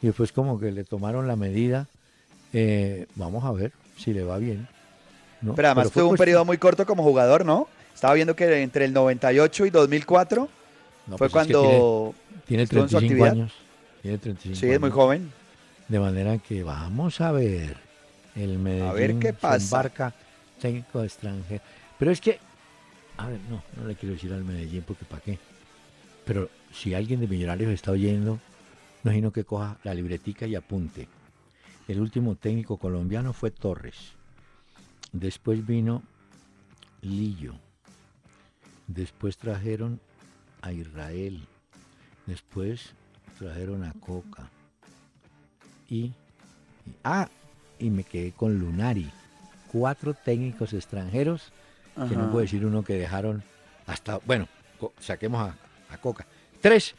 [0.00, 1.88] y después como que le tomaron la medida.
[2.52, 4.68] Eh, vamos a ver si le va bien.
[5.56, 7.66] Pero además tuvo un periodo muy corto como jugador, ¿no?
[7.92, 10.48] Estaba viendo que entre el 98 y 2004
[11.08, 12.14] fue pues cuando...
[12.46, 13.52] tiene, 35 años.
[14.02, 15.32] Tiene 35 sí, es muy joven.
[15.88, 17.76] De manera que vamos a ver.
[18.34, 19.64] El Medellín a ver qué pasa.
[19.64, 20.14] embarca
[20.60, 21.62] técnico extranjero.
[21.98, 22.38] Pero es que,
[23.16, 25.38] a ver, no, no le quiero decir al Medellín porque para qué.
[26.24, 28.40] Pero si alguien de Millonarios está oyendo,
[29.04, 31.06] imagino que coja la libretica y apunte.
[31.86, 34.14] El último técnico colombiano fue Torres.
[35.12, 36.02] Después vino
[37.02, 37.54] Lillo.
[38.86, 40.00] Después trajeron
[40.64, 41.40] a Israel.
[42.26, 42.94] Después
[43.38, 44.48] trajeron a Coca.
[45.88, 46.12] Y,
[47.04, 47.28] ah,
[47.78, 49.10] y me quedé con Lunari.
[49.70, 51.52] Cuatro técnicos extranjeros,
[52.08, 53.42] que no puedo decir uno que dejaron
[53.86, 54.48] hasta, bueno,
[54.98, 55.50] saquemos
[55.90, 56.26] a, Coca.
[56.60, 56.94] Tres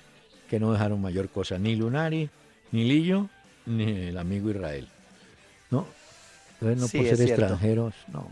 [0.50, 2.30] que no dejaron mayor cosa, ni Lunari,
[2.72, 3.30] ni Lillo,
[3.66, 4.88] ni el amigo Israel.
[5.70, 5.86] ¿No?
[6.54, 8.30] Entonces no por ser extranjeros, no.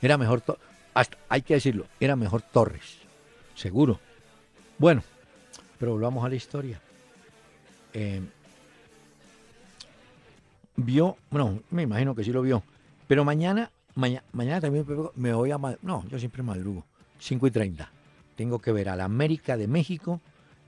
[0.00, 0.42] Era mejor,
[0.94, 2.98] hasta, hay que decirlo, era mejor Torres,
[3.54, 4.00] seguro.
[4.82, 5.04] Bueno,
[5.78, 6.80] pero volvamos a la historia.
[7.92, 8.20] Eh,
[10.74, 12.64] vio, bueno, me imagino que sí lo vio,
[13.06, 16.84] pero mañana, mañana también me voy a, no, yo siempre madrugo,
[17.20, 17.92] 5 y 30.
[18.34, 20.20] Tengo que ver al América de México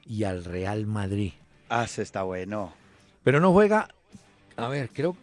[0.07, 1.33] y al Real Madrid.
[1.69, 2.73] Ah, se está bueno.
[3.25, 3.89] Pero no juega,
[4.57, 5.17] a ver, creo,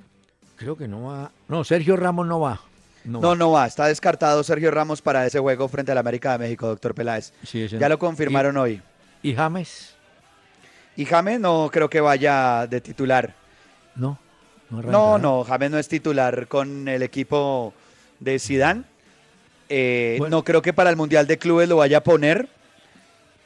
[0.58, 2.60] creo que no va, no, Sergio Ramos no va.
[3.04, 3.68] No, no, va.
[3.68, 7.34] Está descartado Sergio Ramos para ese juego frente al América de México, doctor Peláez.
[7.52, 8.82] ya lo confirmaron hoy.
[9.24, 9.96] ¿Y James?
[10.96, 13.34] Y James no creo que vaya de titular.
[13.96, 14.20] No,
[14.70, 17.74] no, no, James no es titular con el equipo
[18.20, 18.86] de Sidán.
[19.70, 22.50] Eh, no creo que para el Mundial de Clubes lo vaya a poner.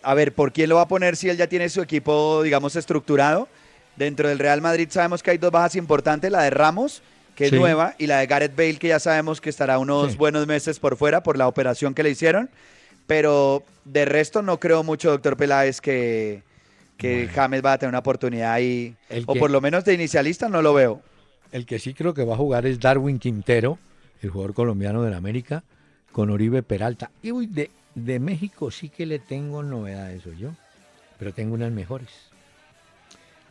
[0.01, 2.75] A ver, ¿por quién lo va a poner si él ya tiene su equipo, digamos,
[2.75, 3.47] estructurado?
[3.95, 7.01] Dentro del Real Madrid sabemos que hay dos bajas importantes, la de Ramos
[7.36, 10.48] que es nueva, y la de Gareth Bale, que ya sabemos que estará unos buenos
[10.48, 12.50] meses por fuera por la operación que le hicieron.
[13.08, 16.41] Pero de resto no creo mucho, doctor Peláez, que,
[16.98, 18.95] que James va a tener una oportunidad ahí.
[19.26, 21.02] o por lo menos de inicialista no lo veo.
[21.52, 23.78] El que sí creo que va a jugar es Darwin Quintero,
[24.21, 25.63] el jugador colombiano del América,
[26.12, 27.12] con Oribe Peralta.
[27.21, 30.52] Y uy, de, de México sí que le tengo novedades, yo.
[31.19, 32.10] Pero tengo unas mejores.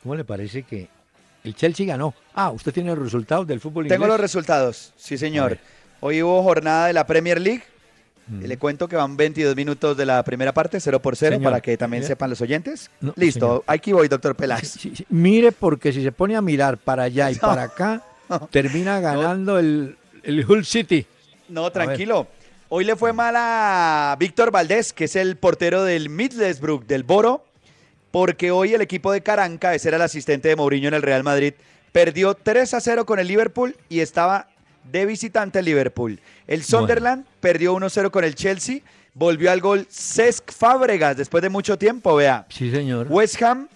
[0.05, 0.89] ¿cómo le parece que
[1.45, 2.15] el Chelsea ganó?
[2.35, 4.21] Ah, usted tiene los resultados del fútbol Tengo los inglés.
[4.33, 5.59] resultados, sí señor.
[6.01, 7.63] Hoy hubo jornada de la Premier League.
[8.27, 8.45] Mm.
[8.45, 11.51] Le cuento que van 22 minutos de la primera parte, 0 por 0, Señor.
[11.51, 12.09] para que también Mire.
[12.09, 12.91] sepan los oyentes.
[13.01, 13.65] No, Listo, señor.
[13.67, 14.71] aquí voy, doctor Peláez.
[14.71, 17.41] Sí, sí, Mire, porque si se pone a mirar para allá y No.
[17.43, 18.03] para acá,
[18.51, 21.07] termina ganando el, el Hull City.
[21.51, 22.27] No, tranquilo.
[22.71, 27.45] Hoy le fue mal a Víctor Valdés, que es el portero del Middlesbrough, del Boro,
[28.15, 31.25] porque hoy el equipo de Caranca, ese era el asistente de Mourinho en el Real
[31.25, 31.55] Madrid,
[31.91, 34.47] perdió 3 a 0 con el Liverpool y estaba
[34.85, 36.21] de visitante el Liverpool.
[36.47, 38.83] El Sunderland perdió 1-0 con el Chelsea,
[39.15, 42.47] volvió al gol Cesc Fábregas después de mucho tiempo, vea.
[42.51, 43.09] Sí, señor.
[43.11, 43.67] West Ham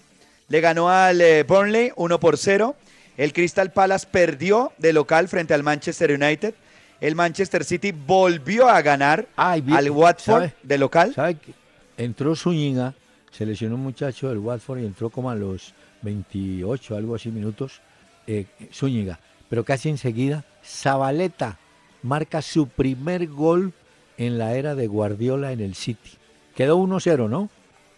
[0.47, 2.77] le ganó al eh, Burnley 1 por 0.
[3.17, 6.53] El Crystal Palace perdió de local frente al Manchester United.
[7.01, 10.53] El Manchester City volvió a ganar Ay, al Watford ¿sabe?
[10.63, 11.13] de local.
[11.13, 11.51] ¿Sabe qué?
[11.97, 12.93] Entró Zúñiga,
[13.31, 17.81] se lesionó un muchacho del Watford y entró como a los 28, algo así minutos,
[18.27, 19.19] eh, Zúñiga.
[19.49, 21.57] Pero casi enseguida, Zabaleta
[22.03, 23.73] marca su primer gol
[24.17, 26.11] en la era de Guardiola en el City.
[26.55, 27.49] Quedó 1-0, ¿no?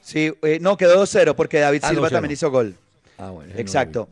[0.02, 2.12] Sí, eh, no, quedó 2-0 porque David Ah, Silva 2-0.
[2.12, 2.76] también hizo gol.
[3.18, 3.54] Ah, bueno.
[3.54, 4.08] no Exacto.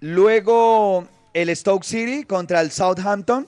[0.00, 3.46] Luego el Stoke City contra el Southampton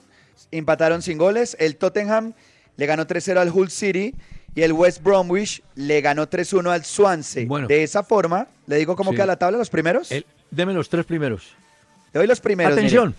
[0.51, 1.55] empataron sin goles.
[1.59, 2.33] El Tottenham
[2.77, 4.15] le ganó 3-0 al Hull City
[4.55, 7.45] y el West Bromwich le ganó 3-1 al Swansea.
[7.45, 7.67] Bueno.
[7.67, 9.17] de esa forma, le digo cómo Sí.
[9.17, 10.11] queda la tabla los primeros.
[10.11, 11.53] El- deme los tres primeros.
[12.13, 12.71] Le doy los primeros.
[12.71, 12.81] mire.
[12.87, 13.15] Atención.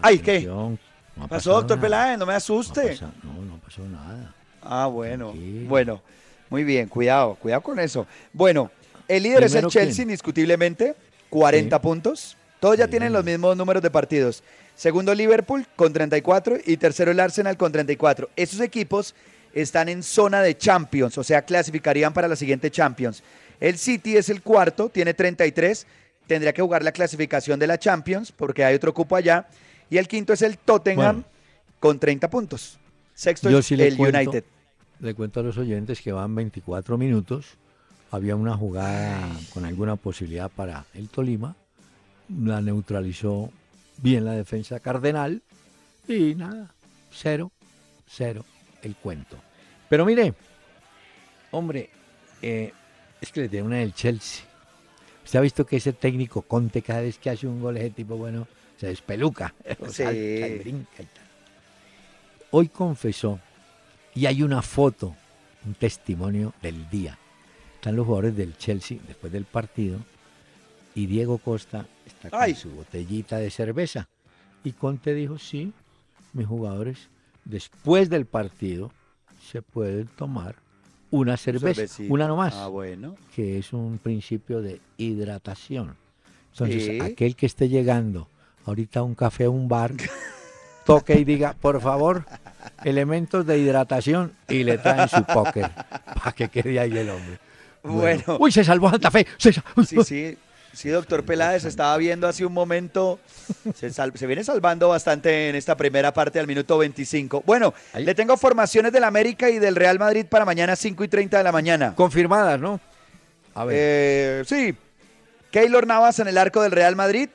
[0.00, 0.32] Ay, ¿qué?
[0.32, 0.78] Atención,
[1.16, 1.82] no ha pasó, doctor nada.
[1.88, 2.18] Peláez?
[2.18, 2.98] No me asuste.
[3.22, 4.34] no, no pasó nada.
[4.62, 5.30] Ah, bueno.
[5.32, 5.68] Tranquilo.
[5.68, 6.02] Bueno,
[6.50, 8.06] muy bien, cuidado, cuidado con eso.
[8.32, 8.70] Bueno,
[9.06, 10.08] el líder es el Chelsea, ¿quién?
[10.08, 10.94] indiscutiblemente,
[11.30, 11.82] 40 Sí.
[11.82, 12.36] puntos.
[12.60, 14.42] Todos ya tienen los mismos números de partidos.
[14.74, 18.30] Segundo Liverpool con 34 y tercero el Arsenal con 34.
[18.36, 19.14] Esos equipos
[19.54, 23.22] están en zona de Champions, o sea, clasificarían para la siguiente Champions.
[23.60, 25.86] El City es el cuarto, tiene 33,
[26.26, 29.48] tendría que jugar la clasificación de la Champions porque hay otro cupo allá.
[29.90, 31.24] Y el quinto es el Tottenham Bueno.
[31.80, 32.78] con 30 puntos.
[33.14, 34.44] Sexto Yo el, sí le el cuento, United.
[35.00, 37.56] Le cuento a los oyentes que van 24 minutos.
[38.10, 41.56] Había una jugada con alguna posibilidad para el Tolima.
[42.42, 43.50] La neutralizó
[43.98, 45.42] bien la defensa cardenal.
[46.06, 46.74] Y nada,
[47.10, 47.50] cero,
[48.06, 48.44] cero
[48.82, 49.36] el cuento.
[49.88, 50.34] Pero mire,
[51.50, 51.90] hombre,
[52.42, 52.72] eh,
[53.20, 54.44] es que le tiene una del Chelsea.
[55.24, 58.16] Usted ha visto que ese técnico Conte cada vez que hace un gol ese tipo,
[58.16, 58.46] bueno,
[58.78, 59.54] se despeluca.
[59.88, 60.02] Sí.
[60.02, 61.24] salta y brinca y tal.
[62.50, 63.38] Hoy confesó,
[64.14, 65.14] y hay una foto,
[65.66, 67.18] un testimonio del día.
[67.74, 69.98] Están los jugadores del Chelsea después del partido
[70.94, 72.54] y Diego Costa está con Ay.
[72.54, 74.08] su botellita de cerveza.
[74.64, 75.72] Y Conte dijo, sí,
[76.32, 77.08] mis jugadores
[77.48, 78.92] después del partido
[79.50, 80.54] se pueden tomar
[81.10, 82.12] una cerveza, Cervecita.
[82.12, 83.16] una nomás Ah, bueno.
[83.34, 85.96] que es un principio de hidratación.
[86.52, 87.00] Entonces, Sí.
[87.00, 88.28] aquel que esté llegando
[88.66, 89.92] ahorita a un café o un bar,
[90.84, 92.24] toque y diga, por favor,
[92.84, 95.70] elementos de hidratación y le traen su póker
[96.14, 97.38] para que quede ahí el hombre.
[97.82, 98.36] Bueno.
[98.38, 99.26] Uy, se salvó Santa Fe.
[99.38, 100.36] se sal- Sí, sí.
[100.78, 103.18] Sí, doctor Peláez, estaba viendo hace un momento,
[103.74, 107.42] se, sal- se viene salvando bastante en esta primera parte al minuto 25.
[107.44, 108.04] Bueno, Ahí.
[108.04, 111.42] le tengo formaciones del América y del Real Madrid para mañana 5 y 30 de
[111.42, 111.94] la mañana.
[111.96, 112.78] Confirmadas, ¿no?
[113.56, 113.76] A ver.
[113.76, 114.72] Eh, sí,
[115.50, 117.28] Keylor Navas en el arco del Real Madrid,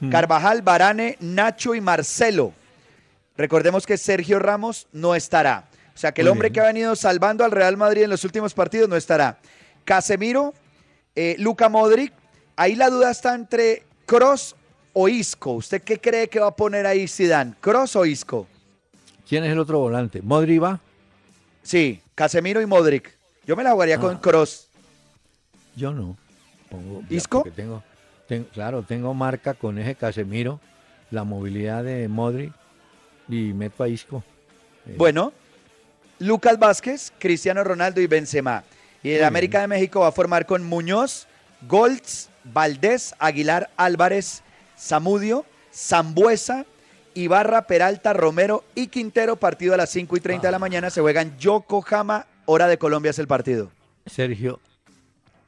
[0.00, 0.10] Mm.
[0.10, 2.52] Carvajal, Barane, Nacho y Marcelo.
[3.36, 5.64] Recordemos que Sergio Ramos no estará.
[5.94, 6.52] O sea que el Muy hombre bien.
[6.54, 9.38] que ha venido salvando al Real Madrid en los últimos partidos no estará.
[9.84, 10.54] Casemiro,
[11.16, 12.12] eh, Luca Modric.
[12.56, 14.54] Ahí la duda está entre Cross
[14.92, 15.52] o Isco.
[15.52, 17.54] ¿Usted qué cree que va a poner ahí Zidane?
[17.60, 18.46] ¿Cross o Isco?
[19.28, 20.22] ¿Quién es el otro volante?
[20.22, 20.80] ¿Modri va?
[21.62, 23.16] Sí, Casemiro y Modric.
[23.46, 24.20] Yo me la jugaría con Ah.
[24.20, 24.68] Cross.
[25.76, 26.16] Yo no.
[26.70, 27.44] Pongo, ¿Isco?
[27.56, 27.82] Tengo,
[28.52, 30.60] claro, tengo marca con ese Casemiro,
[31.10, 32.52] la movilidad de Modri
[33.28, 34.22] y meto a Isco.
[34.86, 35.32] Eh, Bueno,
[36.20, 38.62] Lucas Vázquez, Cristiano Ronaldo y Benzema.
[39.02, 41.26] Y el América de México va a formar con Muñoz,
[41.68, 44.42] Goltz, Valdés, Aguilar, Álvarez,
[44.78, 46.66] Zamudio, Zambuesa,
[47.14, 49.36] Ibarra, Peralta, Romero y Quintero.
[49.36, 50.60] Partido a las 5 y 30 de la Ah.
[50.60, 50.90] mañana.
[50.90, 53.70] Se juegan Yokohama, hora de Colombia es el partido.
[54.06, 54.60] Sergio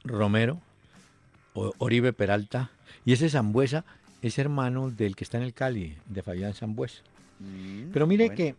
[0.05, 0.61] Romero,
[1.79, 2.71] Oribe Peralta,
[3.05, 3.85] y ese Zambuesa
[4.23, 7.03] es hermano del que está en el Cali, de Fabián Zambuesa.
[7.93, 8.37] Pero mire bueno.
[8.37, 8.55] que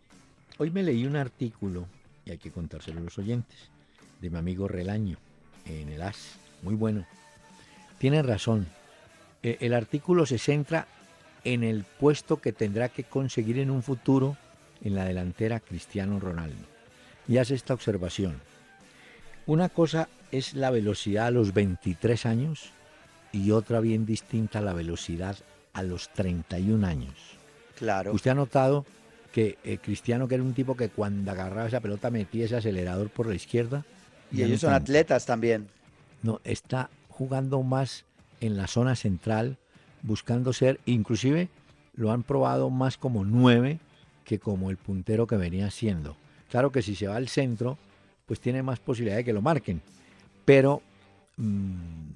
[0.58, 1.88] hoy me leí un artículo,
[2.26, 3.58] y hay que contárselo a los oyentes,
[4.22, 5.18] de mi amigo Relaño,
[5.66, 7.06] en el AS, muy bueno.
[7.98, 8.68] Tiene razón,
[9.44, 10.88] Eh, el artículo se centra
[11.44, 14.36] en el puesto que tendrá que conseguir en un futuro
[14.84, 16.66] en la delantera Cristiano Ronaldo.
[17.28, 18.42] Y hace esta observación.
[19.46, 22.72] Una cosa es la velocidad a los 23 años
[23.32, 25.38] y otra bien distinta la velocidad
[25.74, 27.14] a los 31 años.
[27.78, 28.12] Claro.
[28.14, 28.86] Usted ha notado
[29.32, 33.10] que eh, Cristiano, que era un tipo que cuando agarraba esa pelota metía ese acelerador
[33.10, 33.86] por la izquierda.
[34.32, 35.68] Y ellos son atletas también.
[36.24, 38.06] No, está jugando más
[38.42, 39.58] en la zona central,
[40.04, 41.50] buscando ser, inclusive
[41.96, 43.80] lo han probado más como nueve
[44.24, 46.16] que como el puntero que venía siendo.
[46.52, 47.80] Claro que si se va al centro,
[48.28, 49.82] pues tiene más posibilidad de que lo marquen,
[50.46, 50.84] pero
[51.38, 52.12] mm,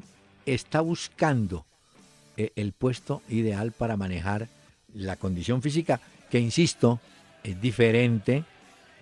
[0.45, 1.65] está buscando
[2.37, 4.49] eh, el puesto ideal para manejar
[4.93, 6.99] la condición física, que insisto,
[7.43, 8.43] es diferente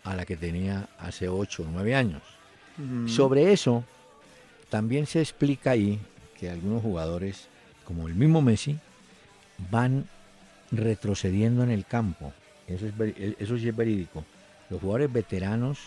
[0.05, 2.21] a la que tenía hace ocho o nueve años.
[3.07, 3.83] Sobre eso,
[4.69, 5.99] también se explica ahí
[6.39, 7.47] que algunos jugadores,
[7.86, 8.77] como el mismo Messi,
[9.71, 10.08] van
[10.71, 12.34] retrocediendo en el campo.
[12.67, 12.93] Eso, es,
[13.39, 14.23] eso sí es verídico.
[14.69, 15.79] Los jugadores veteranos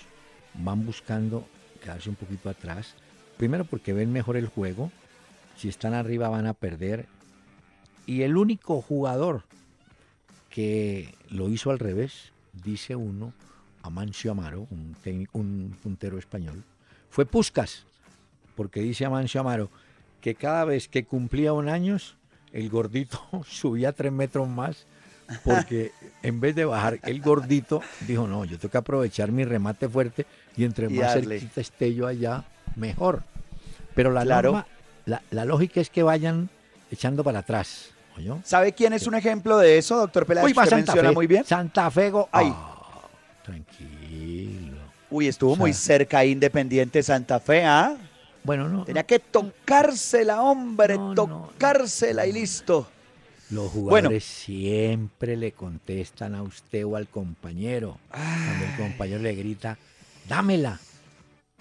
[0.55, 1.47] van buscando
[1.83, 2.95] quedarse un poquito atrás.
[3.37, 4.91] Primero porque ven mejor el juego.
[5.57, 7.07] Si están arriba van a perder.
[8.05, 9.45] Y el único jugador
[10.51, 12.33] que lo hizo al revés,
[12.65, 13.33] dice uno,
[13.83, 14.97] Amancio Amaro, un,
[15.33, 16.65] un puntero español,
[17.11, 17.87] fue Puscas
[18.55, 19.71] porque dice Amancio Amaro
[20.23, 21.99] que cada vez que cumplía un año,
[22.53, 24.87] el gordito subía tres metros más,
[25.45, 29.89] porque en vez de bajar el gordito, dijo, no, yo tengo que aprovechar mi remate
[29.89, 30.25] fuerte
[30.57, 32.45] y entre más cerquita esté yo allá,
[32.77, 33.25] mejor.
[33.95, 36.49] Pero la, la, lógica es que vayan
[36.91, 37.91] echando para atrás.
[38.45, 40.47] ¿Sabe quién es un ejemplo de eso, doctor Peláez?
[40.47, 41.45] Uy, Santa Fe, muy bien.
[41.45, 42.29] Santa Fego.
[42.33, 42.55] Ay.
[43.43, 44.79] tranquilo.
[45.11, 47.97] Uy, estuvo muy cerca Independiente Santa Fe, ¿ah?
[48.45, 48.85] Bueno, no.
[48.85, 52.89] Tenía que tocársela, hombre, tocársela y listo.
[53.51, 57.99] Los jugadores siempre le contestan a usted o al compañero.
[58.11, 59.79] Cuando el compañero le grita,
[60.27, 60.81] dámela.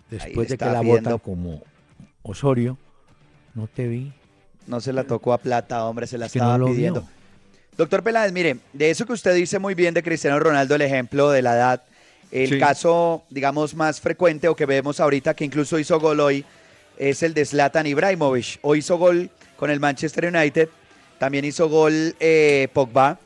[0.10, 1.62] Después de que la botan como
[2.24, 2.78] Osorio,
[3.54, 4.14] no te vi.
[4.68, 7.08] No se la tocó a plata, hombre, se la estaba pidiendo.
[7.78, 11.32] Doctor Peláez, mire, de eso que usted dice muy bien de Cristiano Ronaldo, el ejemplo
[11.32, 11.84] de la edad,
[12.32, 16.46] el caso, digamos, más frecuente o que vemos ahorita, que incluso hizo gol hoy,
[17.02, 18.60] es el de Zlatan Ibrahimovic.
[18.62, 20.70] Hoy hizo gol con el Manchester United,
[21.18, 23.18] también hizo gol eh, Pogba.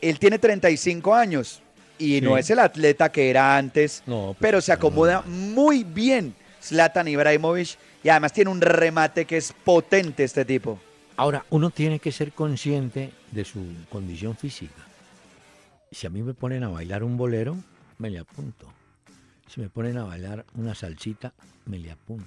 [0.00, 1.62] Él tiene 35 años
[1.98, 7.06] y no es el atleta que era antes, pues, pero se acomoda muy bien Zlatan
[7.06, 10.80] Ibrahimovic y además tiene un remate que es potente este tipo.
[11.16, 14.82] Ahora, uno tiene que ser consciente de su condición física.
[15.92, 17.56] Si a mí me ponen a bailar un bolero,
[17.98, 18.81] me le apunto.
[19.52, 21.34] Si me ponen a bailar una salsita,
[21.66, 22.26] me le apunto.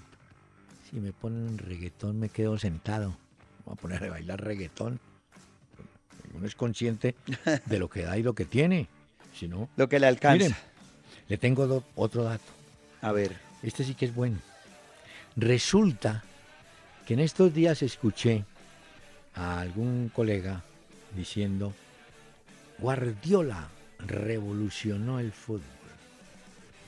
[0.87, 3.17] Si me ponen reggaetón, me quedo sentado.
[3.65, 4.99] Voy a poner a bailar reggaetón.
[6.35, 7.15] Uno es consciente
[7.65, 8.87] de lo que da y lo que tiene.
[9.33, 10.45] Si no, lo que le alcanza.
[10.45, 10.55] Miren,
[11.27, 12.43] le tengo otro dato.
[13.01, 13.35] A ver.
[13.63, 14.37] Este sí que es bueno.
[15.35, 16.23] Resulta
[17.07, 18.45] que en estos días escuché
[19.33, 20.63] a algún colega
[21.15, 21.73] diciendo,
[22.77, 25.74] Guardiola revolucionó el fútbol.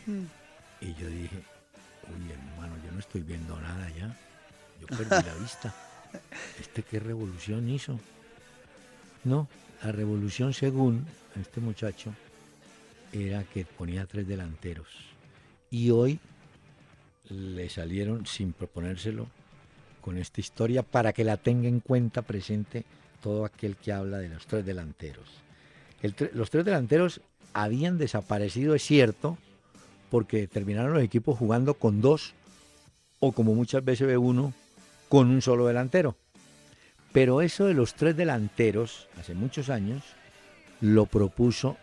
[0.07, 0.25] Mm.
[0.81, 1.43] Y yo dije,
[2.07, 4.15] uy hermano, yo no estoy viendo nada ya.
[4.81, 5.75] Yo perdí la vista.
[6.59, 7.99] ¿Este qué revolución hizo?
[9.23, 9.47] No,
[9.83, 11.05] la revolución según
[11.39, 12.13] este muchacho
[13.11, 14.87] era que ponía tres delanteros.
[15.69, 16.19] Y hoy
[17.29, 19.27] le salieron sin proponérselo
[20.01, 22.85] con esta historia para que la tenga en cuenta presente
[23.21, 25.27] todo aquel que habla de los tres delanteros.
[26.33, 27.19] los tres delanteros
[27.53, 29.37] habían desaparecido, es cierto,
[30.09, 32.33] porque terminaron los equipos jugando con dos
[33.19, 34.53] o como muchas veces ve uno,
[35.09, 36.15] con un solo delantero.
[37.11, 40.03] Pero eso de los tres delanteros, hace muchos años,
[40.81, 41.77] lo propuso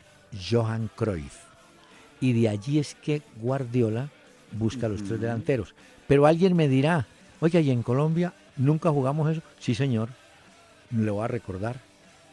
[0.51, 1.39] Johan Cruyff.
[2.21, 4.11] Y de allí es que Guardiola
[4.53, 5.75] busca los tres delanteros.
[6.07, 7.07] Pero alguien me dirá,
[7.41, 9.43] oye, ¿y en Colombia nunca jugamos eso?
[9.59, 10.09] Sí, señor,
[10.91, 11.81] le voy a recordar.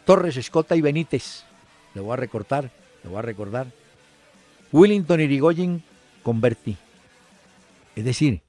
[0.06, 1.44] Torres, Escota y Benítez,
[1.94, 2.72] le voy a recortar,
[3.04, 3.68] le voy a recordar.
[4.72, 5.84] Willington Irigoyen
[6.24, 6.78] con Berti.
[7.96, 8.41] Es decir,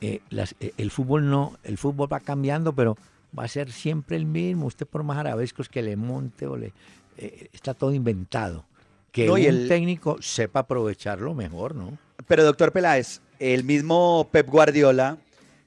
[0.00, 2.96] eh, eh, el fútbol no, el fútbol va cambiando, pero
[3.36, 4.66] va a ser siempre el mismo.
[4.66, 6.72] Usted por más arabescos que le monte o le
[7.16, 8.64] eh, está todo inventado.
[9.12, 11.98] Que el técnico sepa aprovecharlo mejor, ¿no?
[12.26, 15.18] Pero doctor Peláez, el mismo Pep Guardiola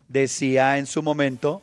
[0.08, 1.62] decía en su momento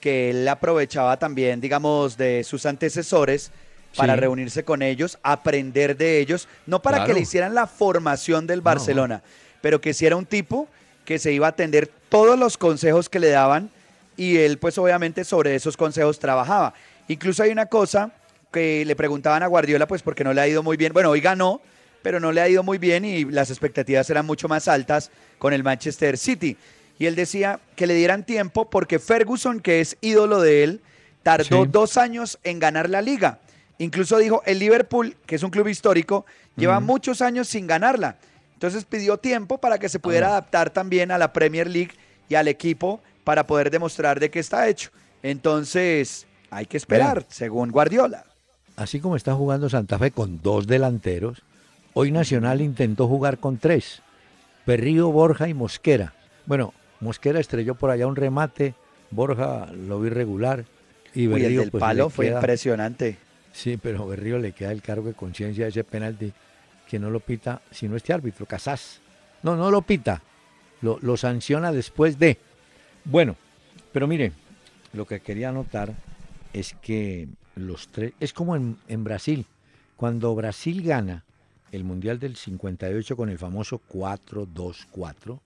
[0.00, 3.52] que él aprovechaba también, digamos, de sus antecesores
[3.96, 8.60] para reunirse con ellos, aprender de ellos, no para que le hicieran la formación del
[8.60, 9.22] Barcelona,
[9.60, 10.68] pero que si era un tipo
[11.04, 13.70] que se iba a atender todos los consejos que le daban
[14.16, 16.74] y él pues obviamente sobre esos consejos trabajaba.
[17.08, 18.10] Incluso hay una cosa
[18.52, 21.20] que le preguntaban a Guardiola pues porque no le ha ido muy bien, bueno, hoy
[21.20, 21.60] ganó,
[22.02, 25.52] pero no le ha ido muy bien y las expectativas eran mucho más altas con
[25.52, 26.56] el Manchester City.
[26.96, 30.80] y él decía que le dieran tiempo porque Ferguson, que es ídolo de él,
[31.24, 31.68] tardó Sí.
[31.72, 33.40] dos años en ganar la liga.
[33.78, 36.24] Incluso dijo, el Liverpool, que es un club histórico,
[36.56, 38.16] lleva muchos años sin ganarla.
[38.54, 40.30] Entonces pidió tiempo para que se pudiera Ah.
[40.30, 41.92] adaptar también a la Premier League
[42.28, 44.90] y al equipo para poder demostrar de qué está hecho.
[45.22, 48.24] Entonces, hay que esperar, según Guardiola.
[48.76, 51.42] Así como está jugando Santa Fe con dos delanteros,
[51.92, 54.02] hoy Nacional intentó jugar con tres.
[54.64, 56.14] Perrío, Borja y Mosquera.
[56.46, 58.74] Bueno, Mosquera estrelló por allá un remate,
[59.10, 60.64] Borja lo vi regular
[61.14, 63.18] y Uy, el Berrío del pues, palo fue queda- impresionante.
[63.54, 66.32] Sí, pero Berrío le queda el cargo de conciencia de ese penalti
[66.88, 69.00] que no lo pita sino este árbitro, Casás.
[69.44, 70.22] No, no lo pita,
[70.82, 72.36] lo, lo sanciona después de.
[73.04, 73.36] Bueno,
[73.92, 74.32] pero mire,
[74.92, 75.94] lo que quería anotar
[76.52, 79.46] es que los tres, es como en, en Brasil,
[79.96, 81.24] cuando Brasil gana
[81.70, 85.38] el Mundial del 58 con el famoso 4-2-4,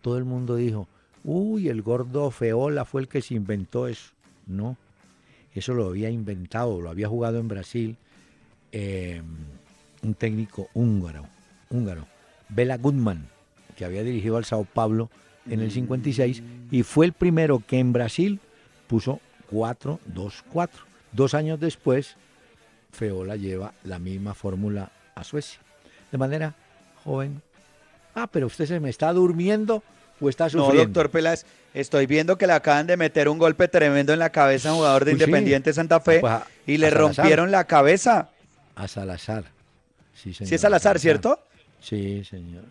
[0.00, 0.86] todo el mundo dijo,
[1.24, 4.12] uy, el gordo Feola fue el que se inventó eso.
[4.46, 4.76] No,
[5.58, 7.96] eso lo había inventado, lo había jugado en Brasil
[8.72, 9.22] eh,
[10.02, 11.26] un técnico húngaro,
[11.70, 12.06] húngaro,
[12.48, 13.26] Bela Goodman,
[13.76, 15.10] que había dirigido al Sao Paulo
[15.48, 18.40] en el 56 y fue el primero que en Brasil
[18.86, 20.68] puso 4-2-4.
[21.12, 22.16] Dos años después,
[22.92, 25.60] Feola lleva la misma fórmula a Suecia.
[26.12, 26.54] De manera,
[27.04, 27.40] joven,
[28.14, 29.82] ah, pero usted se me está durmiendo
[30.20, 30.84] o está No, sufriendo.
[30.84, 34.70] doctor Peláez, estoy viendo que le acaban de meter un golpe tremendo en la cabeza
[34.70, 35.24] a un jugador de Uy, sí.
[35.24, 38.28] Independiente Santa Fe Ah, pues, a- y le rompieron la cabeza.
[38.74, 39.44] A Salazar.
[40.14, 41.40] Sí, señor, Sí es Salazar, ¿cierto?
[41.80, 42.64] Sí, señor.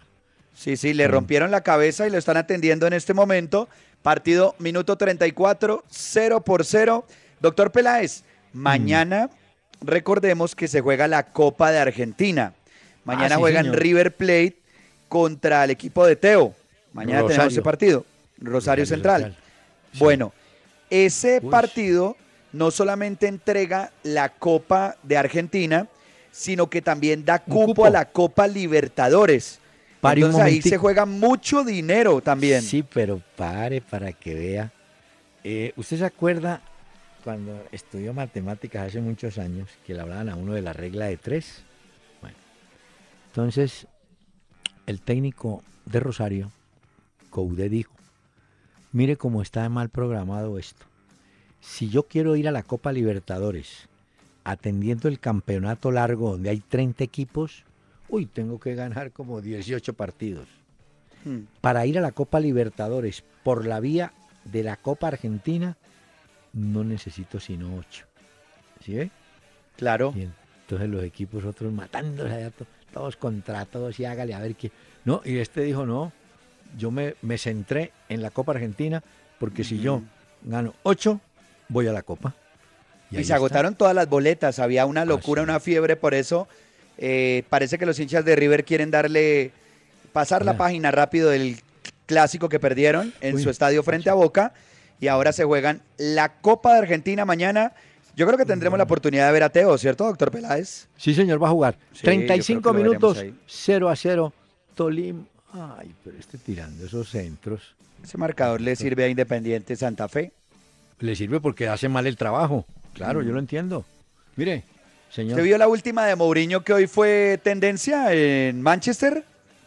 [0.53, 3.69] Sí, sí, le rompieron la cabeza y lo están atendiendo en este momento.
[4.01, 7.05] Partido minuto 34, 0 por 0.
[7.39, 8.23] Doctor Peláez,
[8.53, 8.59] Mm.
[8.59, 9.29] mañana
[9.81, 12.53] recordemos que se juega la Copa de Argentina.
[13.05, 13.79] Mañana Ah, sí, juegan señor.
[13.79, 14.57] River Plate
[15.07, 16.53] contra el equipo de Teo.
[16.93, 18.03] Mañana tenemos ese partido.
[18.39, 19.21] Rosario, Rosario Central.
[19.21, 19.43] Central.
[19.93, 19.99] Sí.
[19.99, 20.33] Bueno,
[20.89, 21.49] ese Uy.
[21.51, 22.15] partido
[22.53, 25.87] no solamente entrega la Copa de Argentina,
[26.31, 27.85] sino que también da cupo, cupo.
[27.85, 29.59] a la Copa Libertadores.
[30.01, 32.61] Pare Entonces ahí se juega mucho dinero también.
[32.61, 34.71] Sí, pero pare para que vea.
[35.43, 36.61] Eh, ¿Usted se acuerda
[37.23, 41.17] cuando estudió matemáticas hace muchos años que le hablaban a uno de la regla de
[41.17, 41.63] tres?
[42.21, 42.37] Bueno,
[43.27, 43.87] entonces
[44.85, 46.51] el técnico de Rosario,
[47.29, 47.96] Coude, dijo,
[48.91, 50.85] mire cómo está mal programado esto.
[51.59, 53.89] Si yo quiero ir a la Copa Libertadores
[54.43, 57.65] atendiendo el campeonato largo donde hay 30 equipos,
[58.09, 60.47] uy, tengo que ganar como 18 partidos
[61.27, 61.45] Hmm.
[61.61, 64.13] para ir a la Copa Libertadores por la vía
[64.45, 65.75] de la Copa Argentina,
[66.53, 68.05] no necesito sino ocho.
[68.83, 69.11] ¿Sí ve?
[69.75, 70.13] Claro.
[70.15, 72.51] Y entonces los equipos otros matándose allá,
[72.93, 74.71] todos contra todos y hágale a ver qué.
[75.05, 76.13] No, y este dijo, no,
[76.77, 79.03] yo me, me centré en la Copa Argentina
[79.39, 80.01] porque si yo
[80.43, 81.21] gano ocho,
[81.69, 82.33] voy a la Copa.
[83.11, 83.35] Y, se está.
[83.35, 84.59] agotaron todas las boletas.
[84.59, 85.49] Había una locura, Ah, sí.
[85.51, 86.47] una fiebre por eso.
[86.97, 89.51] Eh, parece que los hinchas de River quieren darle,
[90.13, 91.57] pasar la página rápido del
[92.05, 94.53] clásico que perdieron en Uy, su estadio frente a Boca.
[94.99, 97.73] Y ahora se juegan la Copa de Argentina mañana.
[98.15, 100.87] Yo creo que tendremos la oportunidad de ver a Teo, ¿cierto, doctor Peláez?
[100.97, 101.77] Sí, señor, va a jugar.
[101.93, 103.43] Sí, 35 yo creo que lo minutos, veremos ahí.
[103.47, 104.33] 0 a 0.
[104.73, 105.23] Tolima.
[105.53, 107.75] Ay, pero este tirando esos centros.
[108.03, 110.31] Ese marcador le sirve a Independiente Santa Fe.
[110.99, 112.65] Le sirve porque hace mal el trabajo.
[112.93, 113.85] Claro, yo lo entiendo.
[114.35, 114.63] Mire,
[115.11, 119.23] señor, ¿Se vio la última de Mourinho que hoy fue tendencia en Manchester?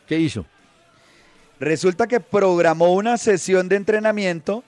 [0.07, 0.45] ¿qué hizo?
[1.61, 4.65] Resulta que programó una sesión de entrenamiento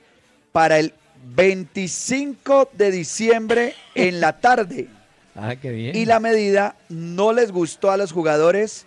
[0.53, 0.95] para el
[1.35, 4.89] 25 de diciembre en la tarde.
[5.35, 5.97] Ah, qué bien.
[5.97, 8.85] Y la medida no les gustó a los jugadores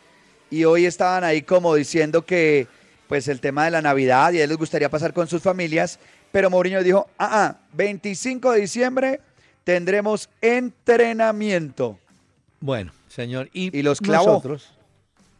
[0.49, 2.67] y hoy estaban ahí como diciendo que
[3.07, 5.99] pues el tema de la Navidad y a ellos les gustaría pasar con sus familias,
[6.31, 9.21] pero Mourinho dijo, ah, ah, 25 de diciembre
[9.63, 11.99] tendremos entrenamiento.
[12.59, 14.27] Bueno, señor, y, Y los clavó.
[14.27, 14.69] nosotros,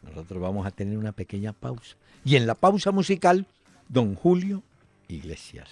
[0.02, 1.96] nosotros vamos a tener una pequeña pausa.
[2.24, 3.46] Y en la pausa musical,
[3.88, 4.62] don Julio
[5.08, 5.68] Iglesias.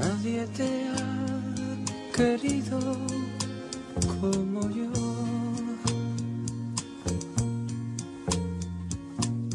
[0.00, 1.06] Nadie te ha
[2.14, 2.78] querido
[4.20, 4.92] como yo.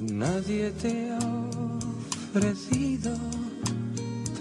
[0.01, 1.19] Nadie te ha
[2.29, 3.15] ofrecido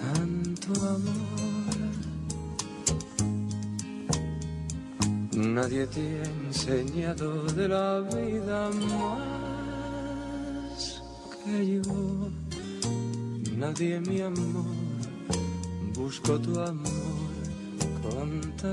[0.03, 1.76] tanto amor.
[5.36, 9.42] Nadie te ha enseñado de la vida más
[11.44, 12.28] que yo.
[13.57, 14.82] Nadie mi amor
[16.03, 16.90] busco tu amor
[18.03, 18.68] con tanto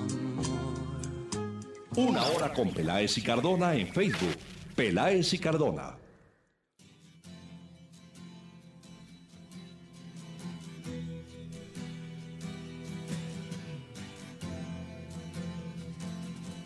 [0.00, 0.46] amor.
[1.94, 4.34] Una hora con Peláez y Cardona en Facebook.
[4.74, 5.94] Peláez y Cardona.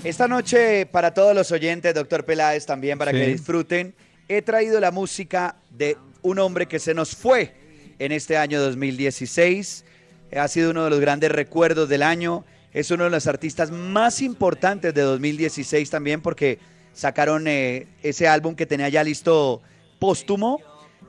[0.05, 3.95] Esta noche, para todos los oyentes, doctor Peláez, también para que disfruten,
[4.29, 7.60] he traído la música de un hombre que se nos fue
[8.01, 9.85] en este año 2016.
[10.37, 12.45] Ha sido uno de los grandes recuerdos del año.
[12.73, 16.59] Es uno de los artistas más importantes de 2016 también porque
[16.95, 19.61] sacaron eh, ese álbum que tenía ya listo
[19.99, 20.61] póstumo.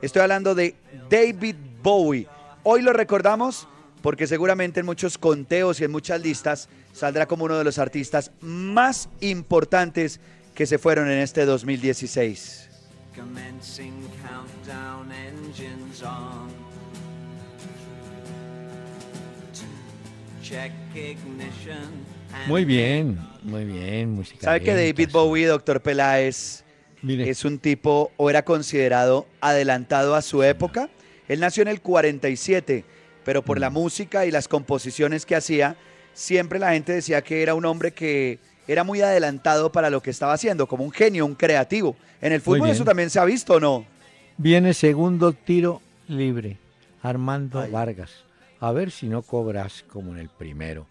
[0.02, 0.76] Estoy hablando de
[1.10, 2.28] David Bowie.
[2.62, 3.66] Hoy lo recordamos
[4.02, 8.32] porque seguramente en muchos conteos y en muchas listas saldrá como uno de los artistas
[8.40, 10.20] más importantes
[10.54, 12.68] que se fueron en este 2016.
[13.14, 16.61] Commencing countdown engines on.
[22.48, 24.40] Muy bien, muy bien, música.
[24.40, 25.10] ¿Sabe que David.
[25.12, 26.64] Bowie, doctor Peláez,
[27.02, 30.88] Mire, es un tipo o era considerado adelantado a su época?
[31.28, 32.84] Él nació en el 47,
[33.24, 33.74] pero por la Mm.
[33.74, 35.76] música y las composiciones que hacía,
[36.14, 40.10] siempre la gente decía que era un hombre que era muy adelantado para lo que
[40.10, 41.96] estaba haciendo, como un genio, un creativo.
[42.20, 43.84] En el fútbol eso también se ha visto, ¿o no?
[44.38, 46.56] viene segundo tiro libre.
[47.02, 47.70] Armando Ay.
[47.70, 48.10] Vargas.
[48.62, 50.86] A ver si no cobras como en el primero.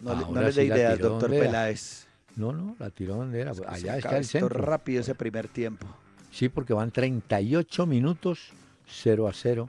[0.00, 1.30] No, le- no dé sí tiró doctor.
[1.30, 2.06] Peláez.
[2.36, 3.52] No, no, la tiró donde era.
[3.68, 4.48] Allá Se está el centro.
[4.60, 5.86] rápido ese primer tiempo.
[6.32, 8.50] Sí, porque van 38 minutos
[8.88, 9.68] 0 a 0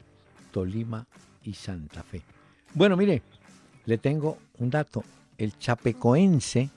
[0.52, 1.06] Tolima
[1.44, 2.24] y Santa Fe.
[2.74, 3.22] Bueno, mire,
[3.86, 5.04] le tengo un dato.
[5.38, 6.70] El chapecoense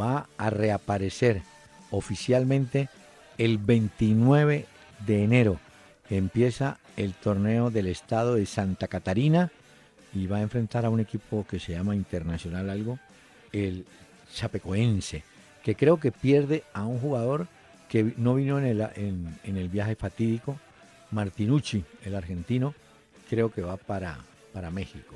[0.00, 1.42] va a reaparecer
[1.92, 2.88] oficialmente
[3.38, 4.66] el 29
[5.06, 5.60] de enero.
[6.10, 9.52] Empieza el torneo del estado de Santa Catarina
[10.14, 12.98] y va a enfrentar a un equipo que se llama Internacional algo,
[13.52, 13.84] el
[14.32, 15.22] chapecoense,
[15.62, 17.48] que creo que pierde a un jugador
[17.88, 18.80] que no vino en el,
[19.44, 20.58] en el viaje fatídico,
[21.10, 22.74] Martinucci, el argentino,
[23.28, 24.18] creo que va para,
[24.52, 25.14] para México.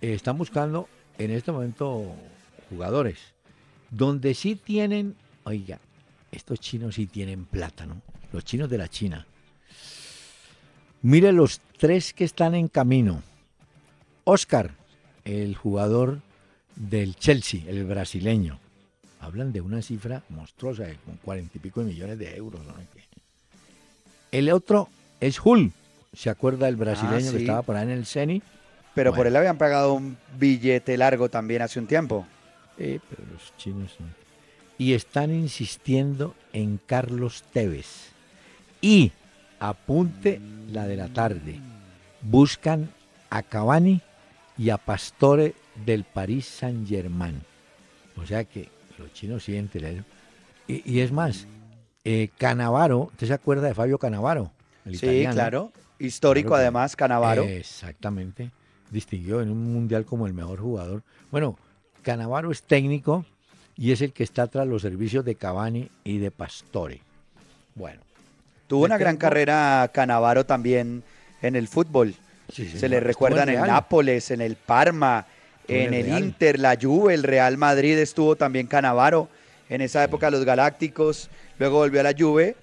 [0.00, 2.14] Eh, están buscando en este momento
[2.70, 3.18] jugadores,
[3.90, 5.78] donde sí tienen, oiga,
[6.32, 8.02] estos chinos sí tienen plátano,
[8.32, 9.26] los chinos de la China.
[11.02, 13.22] Mire los tres que están en camino.
[14.28, 14.72] Oscar,
[15.24, 16.20] el jugador
[16.74, 18.58] del Chelsea, el brasileño.
[19.20, 22.60] Hablan de una cifra monstruosa, de con cuarenta y pico de millones de euros.
[22.66, 22.74] ¿no?
[24.32, 24.88] El otro
[25.20, 25.72] es Hull.
[26.12, 27.44] ¿Se acuerda el brasileño que sí.
[27.44, 28.42] estaba por ahí en el CENI?
[28.96, 29.16] Pero Bueno.
[29.16, 32.26] por él habían pagado un billete largo también hace un tiempo.
[32.78, 34.06] Eh, pero los chinos no.
[34.76, 38.10] Y están insistiendo en Carlos Tevez.
[38.80, 39.12] Y,
[39.60, 40.40] apunte
[40.72, 41.60] la de la tarde,
[42.22, 42.90] buscan
[43.30, 44.00] a Cavani
[44.58, 45.54] y a Pastore
[45.84, 47.40] del Paris Saint Germain.
[48.16, 50.04] O sea que los chinos sienten el-
[50.68, 51.46] Y, y es más,
[52.04, 54.50] eh, Canavaro, ¿usted se acuerda de Fabio Canavaro?
[54.84, 55.34] El Sí, italiano?
[55.34, 55.72] claro.
[55.98, 57.42] Histórico Claro además, Canavaro.
[57.44, 58.50] Exactamente.
[58.90, 61.02] Distinguió en un mundial como el mejor jugador.
[61.30, 61.56] Bueno,
[62.02, 63.24] Canavaro es técnico
[63.76, 67.00] y es el que está tras los servicios de Cavani y de Pastore.
[67.74, 68.00] Bueno,
[68.66, 71.04] Tuvo una gran carrera Canavaro también
[71.42, 72.14] en el fútbol.
[72.52, 73.60] Sí, Se le Estuvo recuerda en.
[73.66, 75.26] Nápoles, en el Parma,
[75.68, 76.08] en el.
[76.18, 79.28] Inter, la Juve, el Real Madrid estuvo también Canavaro.
[79.68, 81.28] En esa época los Galácticos,
[81.58, 82.54] luego volvió a la Juve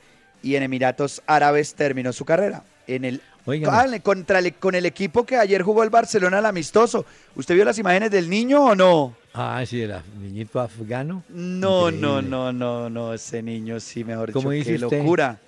[0.41, 2.63] y en Emiratos Árabes terminó su carrera.
[2.88, 3.21] En el.
[3.67, 7.05] Ah, contra el- con el equipo que ayer jugó el Barcelona al amistoso.
[7.36, 9.17] ¿Usted vio las imágenes del niño o no?
[9.34, 11.23] Ah, sí, el niñito afgano.
[11.27, 12.29] No, no, Increíble.
[12.29, 14.99] no, no, no, ese niño sí, mejor dicho, ¿Cómo dice qué usted?
[14.99, 15.39] locura.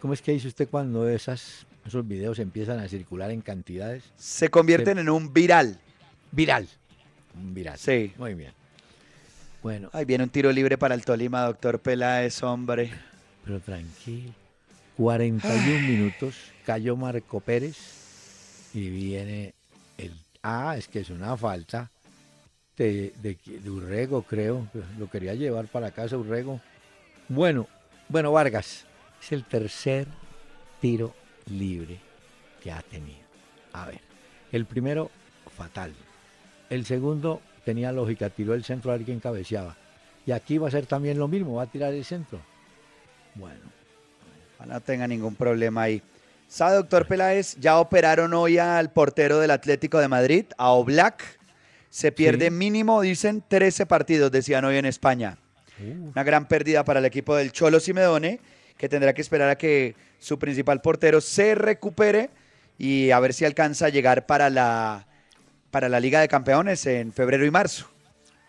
[0.00, 4.04] ¿Cómo es que dice usted cuando esas, esos videos empiezan a circular en cantidades?
[4.16, 5.78] Se convierten en un viral.
[6.32, 6.68] Viral.
[7.34, 7.78] Un Viral.
[7.78, 8.12] Sí.
[8.18, 8.52] Muy bien.
[9.62, 12.90] Bueno, Ahí viene un tiro libre para el Tolima, doctor Peláez, hombre.
[13.44, 14.32] pero tranquilo.
[14.96, 16.34] 41 minutos,
[16.66, 17.76] cayó Marco Pérez
[18.74, 19.54] y viene
[19.96, 20.12] el...
[20.42, 21.90] Ah, es que es una falta
[22.76, 24.68] de, de, de Urrego, creo.
[24.98, 26.60] Lo quería llevar para casa Urrego.
[27.28, 27.66] Bueno,
[28.08, 28.84] bueno, Vargas,
[29.22, 30.06] es el tercer
[30.80, 31.14] tiro
[31.46, 31.98] libre
[32.62, 33.20] que ha tenido.
[33.72, 34.00] A ver,
[34.52, 35.10] el primero,
[35.56, 35.92] fatal.
[36.68, 39.76] El segundo tenía lógica, tiró el centro a alguien cabeceaba.
[40.26, 42.40] Y aquí va a ser también lo mismo, va a tirar el centro.
[43.34, 43.60] Bueno,
[44.66, 46.02] No tenga ningún problema ahí.
[46.46, 47.56] ¿Sabe, doctor Peláez?
[47.58, 51.22] Ya operaron hoy al portero del Atlético de Madrid, a Oblak.
[51.88, 52.50] Se pierde Sí.
[52.50, 55.38] mínimo, dicen, 13 partidos, decían hoy en España.
[55.80, 58.40] Uh, Una gran pérdida para el equipo del Cholo Simeone,
[58.76, 62.30] que tendrá que esperar a que su principal portero se recupere
[62.78, 65.06] y a ver si alcanza a llegar para la,
[65.70, 67.86] para la Liga de Campeones en febrero y marzo.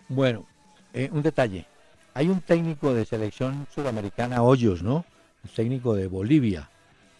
[0.07, 0.45] Bueno,
[0.93, 1.65] eh, un detalle.
[2.13, 5.05] Hay un técnico de selección sudamericana, Hoyos, ¿no?
[5.43, 6.69] El técnico de Bolivia.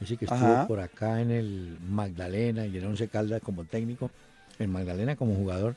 [0.02, 0.68] Ese que estuvo Ajá.
[0.68, 4.12] por acá en el Magdalena y en Once Caldas como técnico,
[4.60, 5.76] en Magdalena como jugador,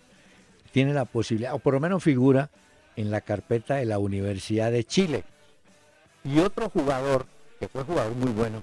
[0.73, 2.51] tiene la posibilidad, o por lo menos figura
[2.97, 5.25] en la carpeta de la Universidad de Chile.
[6.25, 7.27] Y otro jugador,
[7.59, 8.63] que fue jugador muy bueno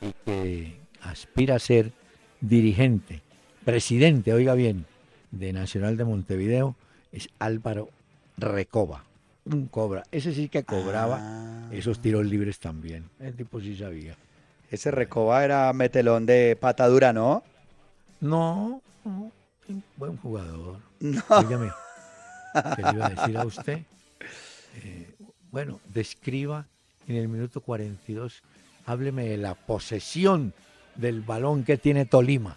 [0.00, 1.92] y que aspira a ser
[2.40, 3.22] dirigente,
[3.64, 4.86] presidente, oiga bien,
[5.30, 6.76] de Nacional de Montevideo,
[7.12, 7.88] es Álvaro
[8.36, 9.04] Recoba.
[9.44, 10.04] Un cobra.
[10.12, 11.68] Ese sí que cobraba Ah.
[11.72, 13.08] esos tiros libres también.
[13.18, 14.16] El tipo sí sabía.
[14.70, 17.42] Ese Recoba era metelón de patadura, ¿no?
[18.20, 19.32] No, no,
[19.96, 20.78] buen jugador.
[21.00, 21.22] No.
[21.30, 21.70] Óigame,
[22.76, 23.80] ¿qué le iba a decir a usted?
[24.84, 25.10] Eh,
[25.50, 26.64] bueno, describa
[27.10, 28.42] en el minuto 42,
[28.86, 30.52] hábleme de la posesión
[30.94, 32.56] del balón que tiene Tolima.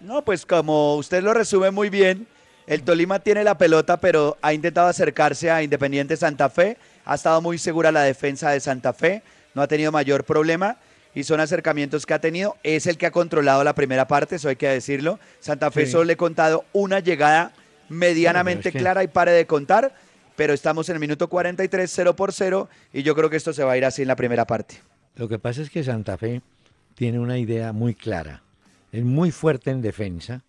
[0.00, 2.26] No, pues como usted lo resume muy bien,
[2.66, 6.76] el Tolima tiene la pelota, pero ha intentado acercarse a Independiente Santa Fe.
[7.04, 9.22] Ha estado muy segura la defensa de Santa Fe,
[9.54, 10.76] no ha tenido mayor problema
[11.14, 12.56] y son acercamientos que ha tenido.
[12.62, 15.18] Es el que ha controlado la primera parte, eso hay que decirlo.
[15.40, 15.92] Santa Fe Sí.
[15.92, 17.52] solo le he contado una llegada
[17.88, 19.94] medianamente es que- clara y pare de contar,
[20.36, 23.64] pero estamos en el minuto 43, 0 por 0, y yo creo que esto se
[23.64, 24.76] va a ir así en la primera parte.
[25.16, 26.42] Lo que pasa es que Santa Fe
[26.94, 28.42] tiene una idea muy clara.
[28.92, 30.42] Es muy fuerte en defensa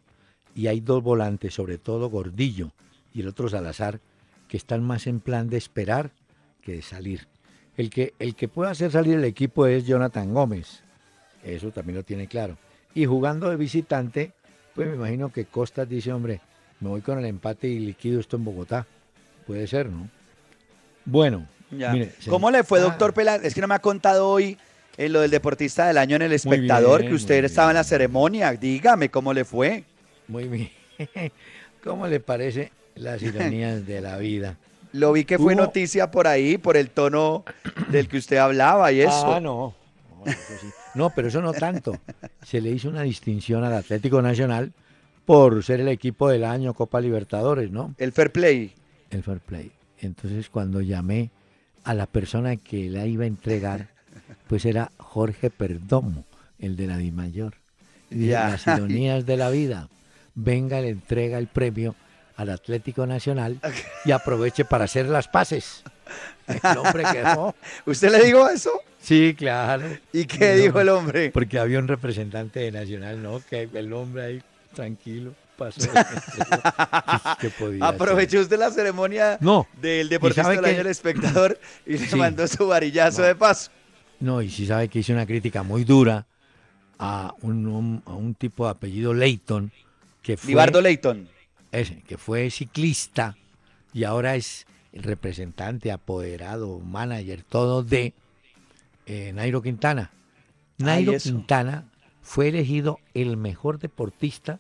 [0.56, 2.72] y hay dos volantes, sobre todo Gordillo
[3.14, 4.00] y el otro Salazar,
[4.48, 6.12] que están más en plan de esperar
[6.62, 7.28] que de salir.
[7.78, 10.82] El que, el que puede hacer salir el equipo es Jonathan Gómez.
[11.44, 12.58] Eso también lo tiene claro.
[12.94, 14.32] Y jugando de visitante,
[14.74, 16.42] pues me imagino que Costas dice, hombre,
[16.80, 18.88] me voy con el empate y liquido esto en Bogotá.
[19.46, 20.10] Puede ser, ¿no?
[21.06, 21.92] Bueno, Ya.
[21.92, 23.44] mire, ¿Cómo le fue, Ah, doctor Peláez?
[23.44, 24.58] Es que no me ha contado hoy
[24.98, 27.84] en lo del deportista del año en el espectador, bien, que usted estaba en la
[27.84, 28.52] ceremonia.
[28.54, 29.84] Dígame cómo le fue.
[30.28, 30.72] Muy bien.
[31.84, 34.58] ¿Cómo le parece las ironías de la vida?
[34.94, 37.44] Lo vi que fue noticia por ahí, por el tono
[37.90, 39.34] del que usted hablaba y eso.
[39.36, 39.76] Ah, no.
[40.26, 40.68] No, eso sí.
[40.96, 42.00] No, pero eso no tanto.
[42.44, 44.72] Se le hizo una distinción al Atlético Nacional
[45.26, 47.94] por ser el equipo del año Copa Libertadores, ¿no?
[47.98, 48.74] El fair play.
[49.10, 49.72] El Fair Play.
[50.02, 51.30] Entonces, cuando llamé
[51.84, 53.88] a la persona que la iba a entregar,
[54.48, 56.26] pues era Jorge Perdomo,
[56.60, 57.54] el de la Dimayor.
[58.10, 58.50] Y Ya.
[58.50, 59.90] las ironías de la vida.
[60.36, 61.96] Venga, le entrega el premio
[62.36, 63.60] al Atlético Nacional
[64.06, 65.84] y aproveche para hacer las paces.
[66.48, 67.56] El hombre quedó.
[67.86, 68.70] ¿Usted le dijo eso?
[69.02, 69.88] Sí, claro.
[70.14, 71.32] ¿Y qué No, dijo el hombre?
[71.32, 73.40] Porque había un representante de Nacional, ¿no?
[73.50, 74.44] Que el hombre ahí,
[74.74, 75.80] tranquilo, pasó.
[77.40, 77.96] ¿Qué podía hacer?
[78.02, 79.68] Aprovechó usted la ceremonia No.
[79.82, 83.28] del ¿Y deportista del año del espectador y le mandó su varillazo No.
[83.28, 83.72] de paso.
[84.20, 86.26] No, y sí sabe que hice una crítica muy dura
[86.98, 89.72] a un, a un tipo de apellido Leighton,
[90.22, 91.28] que fue, Libardo Leighton.
[91.72, 93.36] ese, que fue ciclista
[93.94, 98.14] y ahora es el representante, apoderado, manager, todo de
[99.06, 100.12] eh, Nairo Quintana.
[100.78, 101.14] Nairo.
[101.18, 101.86] Quintana
[102.22, 104.60] fue elegido el mejor deportista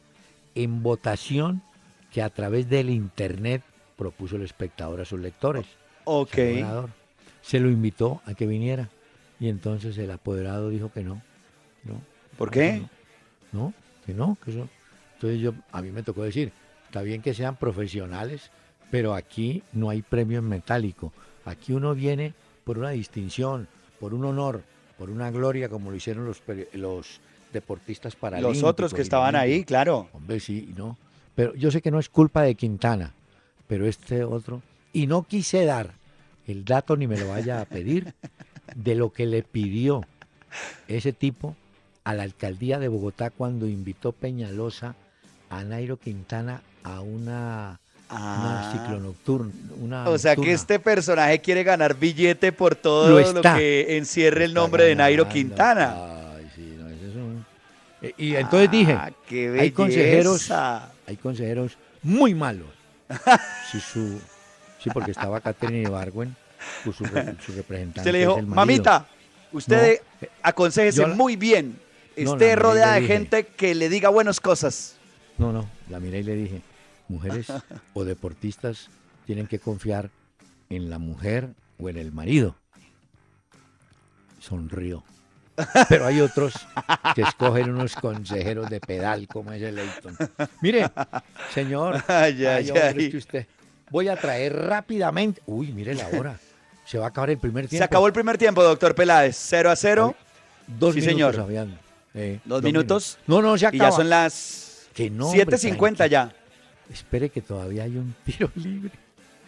[0.55, 1.61] en votación
[2.11, 3.61] que a través del internet
[3.97, 5.65] propuso el espectador a sus lectores.
[6.05, 6.37] Ok.
[7.41, 8.89] Se lo invitó a que viniera
[9.39, 11.21] y entonces el apoderado dijo que no.
[11.83, 12.01] no,
[12.37, 12.59] ¿Por qué?
[12.59, 12.79] que
[13.51, 13.73] No, no,
[14.05, 14.69] que no, que eso.
[15.15, 16.51] Entonces yo, a mí me tocó decir,
[16.85, 18.51] está bien que sean profesionales,
[18.91, 21.13] pero aquí no hay premio en metálico.
[21.45, 22.33] Aquí uno viene
[22.63, 23.67] por una distinción,
[23.99, 24.63] por un honor,
[24.97, 26.41] por una gloria, como lo hicieron los,
[26.73, 27.19] los
[27.55, 28.61] deportistas paralímpicos.
[28.61, 30.07] Los otros que estaban ahí, claro.
[30.13, 30.95] Hombre, sí, no.
[31.33, 33.13] Pero yo sé que no es culpa de Quintana,
[33.67, 34.61] pero este otro.
[34.93, 35.91] Y no quise dar
[36.47, 38.13] el dato ni me lo vaya a pedir
[38.75, 40.05] de lo que le pidió
[40.87, 41.55] ese tipo
[42.03, 44.95] a la alcaldía de Bogotá cuando invitó Peñalosa
[45.49, 47.79] a Nairo Quintana a una,
[48.11, 48.71] una Ah.
[48.71, 49.51] ciclonocturna.
[49.81, 54.53] Una O sea que este personaje quiere ganar billete por todo Lo que encierre el
[54.53, 55.27] nombre de Nairo.
[55.27, 56.14] Quintana.
[58.17, 62.67] Y entonces dije, Ah, qué hay consejeros, hay consejeros muy malos.
[63.71, 64.19] Sí, su,
[64.79, 66.35] sí porque estaba Catherine Ibargüen,
[66.83, 67.99] pues su, su representante.
[68.01, 69.07] Usted le dijo, mamita,
[69.51, 71.79] usted No, eh, aconsejese yo muy bien.
[72.17, 73.13] No, Esté rodeada de dije.
[73.13, 74.95] gente que le diga buenas cosas.
[75.37, 76.61] No, no, la miré y le dije,
[77.09, 77.47] mujeres
[77.93, 78.89] o deportistas
[79.25, 80.09] tienen que confiar
[80.69, 82.55] en la mujer o en el marido.
[84.39, 85.03] Sonrió.
[85.89, 86.53] Pero hay otros
[87.15, 90.17] que escogen unos consejeros de pedal como ese Leighton.
[90.61, 90.89] Mire,
[91.53, 92.95] señor, Ay, ay, ay.
[93.05, 93.47] es que usted,
[93.89, 95.41] voy a traer rápidamente.
[95.45, 96.37] Uy, mire la hora.
[96.85, 97.79] Se va a acabar el primer tiempo.
[97.81, 99.35] Se acabó el primer tiempo, doctor Peláez.
[99.49, 100.15] 0 a 0.
[100.67, 101.69] Dos Sí, minutos señor.
[102.13, 103.17] Eh, Dos minutos.
[103.27, 103.89] No, no, se Y acaba.
[103.89, 106.31] ya son las Que no, hombre, 7.50 ya.
[106.91, 108.91] Espere que todavía hay un tiro libre.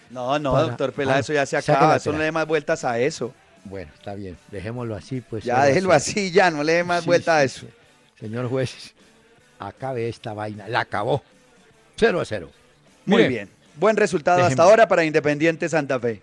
[0.09, 1.97] No, no, Para- doctor Peláez, ah, eso ya se acaba.
[1.97, 3.33] Eso no le dé más vueltas a eso.
[3.69, 4.37] Bueno, está bien.
[4.51, 5.43] Dejémoslo así, pues.
[5.43, 7.61] Ya déjelo así, ya, no le dé más Sí, vuelta a eso.
[7.61, 7.73] sí.
[8.19, 8.93] Señor juez,
[9.59, 10.67] acabe esta vaina.
[10.67, 11.23] La acabó.
[11.97, 12.49] 0 a 0.
[13.05, 13.49] Muy bien.
[13.75, 16.21] Buen resultado hasta ahora para Independiente Santa Fe.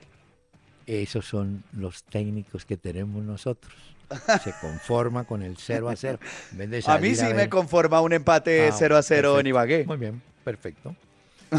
[0.86, 3.72] Esos son los técnicos que tenemos nosotros.
[4.44, 6.18] Se conforma con el 0 a 0.
[6.52, 9.34] En vez de A mí sí me conforma un empate Ah, 0 a 0 en
[9.36, 9.48] perfecto.
[9.48, 9.84] Ibagué.
[9.84, 10.94] Muy bien, perfecto.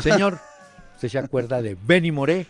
[0.01, 0.37] Señor,
[0.95, 2.45] ¿usted se acuerda de Benny Moré?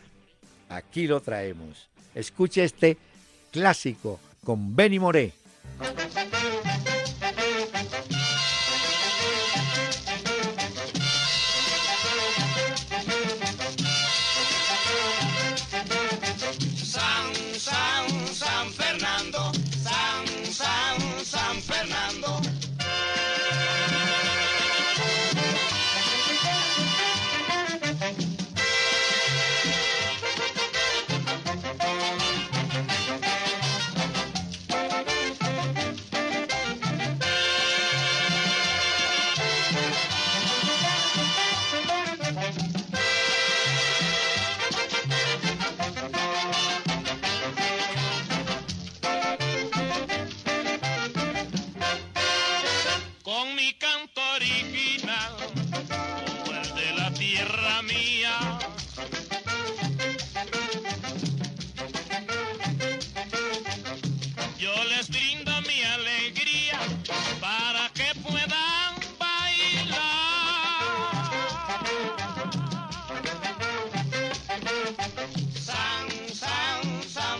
[0.69, 1.87] Aquí lo traemos.
[2.13, 2.97] Escuche este
[3.55, 5.31] clásico con Benny Moré.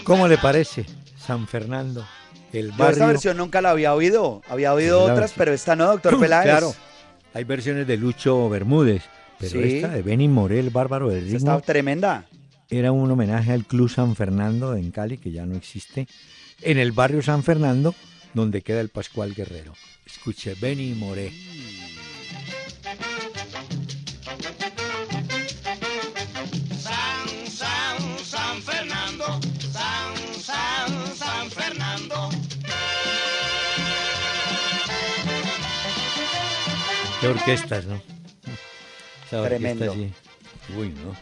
[0.05, 0.85] ¿Cómo le parece?
[1.17, 2.05] San Fernando,
[2.53, 3.07] el Yo esta barrio.
[3.07, 4.41] versión nunca la había oído.
[4.47, 5.37] Había oído otras, versión.
[5.37, 6.45] pero esta no, doctor Peláez.
[6.45, 6.73] Claro,
[7.33, 9.03] hay versiones de Lucho Bermúdez,
[9.39, 9.75] pero Sí.
[9.77, 12.25] esta de Benny Moré, el bárbaro del ritmo, está tremenda.
[12.69, 16.07] era un homenaje al Club San Fernando en Cali, que ya no existe,
[16.61, 17.93] en el barrio San Fernando,
[18.33, 19.73] donde queda el Pascual Guerrero.
[20.05, 21.31] Escuche, Benny Moré.
[37.25, 37.95] Qué orquestas, ¿no?
[39.25, 39.93] Esa orquesta Tremendo.
[39.95, 40.13] sí.
[40.77, 41.15] Uy, no.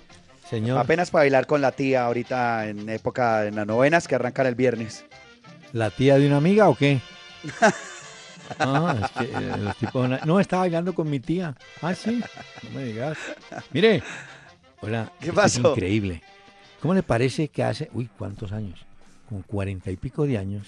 [0.49, 4.45] Señor, Apenas para bailar con la tía ahorita en época, en las novenas que arrancan
[4.47, 5.05] el viernes.
[5.71, 6.99] ¿la tía de una amiga o qué?
[8.59, 10.09] Ah, es que eh, los tipos...
[10.25, 11.55] No, estaba bailando con mi tía.
[11.81, 12.21] Ah, sí.
[12.63, 13.17] No me digas.
[13.71, 14.03] Mire.
[14.81, 15.09] Hola.
[15.21, 15.71] ¿Qué esto es pasó?
[15.71, 16.21] increíble.
[16.81, 17.89] ¿Cómo le parece que hace...
[17.93, 18.85] Uy, ¿cuántos años?
[19.29, 20.67] Con cuarenta y pico de años,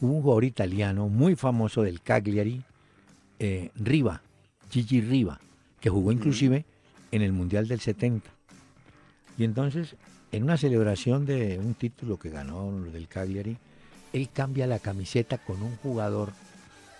[0.00, 2.62] hubo un jugador italiano muy famoso del Cagliari,
[3.40, 4.22] eh, Riva,
[4.72, 5.38] Gigi Riva,
[5.80, 6.64] que jugó inclusive
[7.10, 8.30] en el Mundial del 70.
[9.36, 9.96] Y entonces,
[10.32, 13.58] en una celebración de un título que ganó del Cagliari,
[14.14, 16.32] él cambia la camiseta con un jugador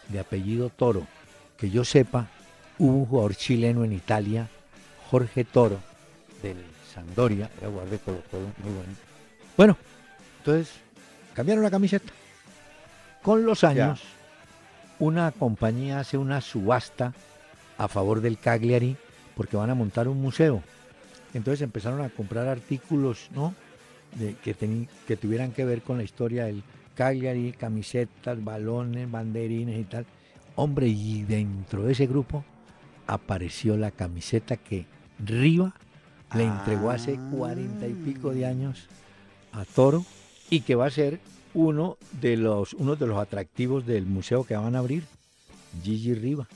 [0.09, 1.07] de apellido Toro.
[1.57, 2.29] Que yo sepa,
[2.79, 4.51] hubo un jugador chileno en Italia,
[5.11, 5.79] Jorge Toro,
[6.43, 6.59] del
[6.93, 8.93] Sampdoria, era jugador de Colo Colo, muy bueno.
[9.57, 9.77] Bueno,
[10.39, 10.75] entonces
[11.33, 12.13] cambiaron la camiseta.
[13.23, 14.03] Con los años,
[14.99, 17.15] una compañía hace una subasta
[17.79, 18.97] a favor del Cagliari
[19.37, 20.63] porque van a montar un museo.
[21.35, 23.55] Entonces empezaron a comprar artículos, ¿no?
[24.17, 26.63] De- que, teni- que tuvieran que ver con la historia del
[26.95, 30.05] Cagliari, camisetas, balones, banderines y tal.
[30.55, 32.45] Hombre, y dentro de ese grupo
[33.07, 34.85] apareció la camiseta que
[35.19, 35.75] Riva
[36.35, 38.87] le entregó hace cuarenta y pico de años
[39.53, 40.05] a Toro
[40.51, 41.21] y que va a ser
[41.55, 45.05] uno de los, uno de los atractivos del museo que van a abrir,
[45.83, 46.47] Gigi Riva.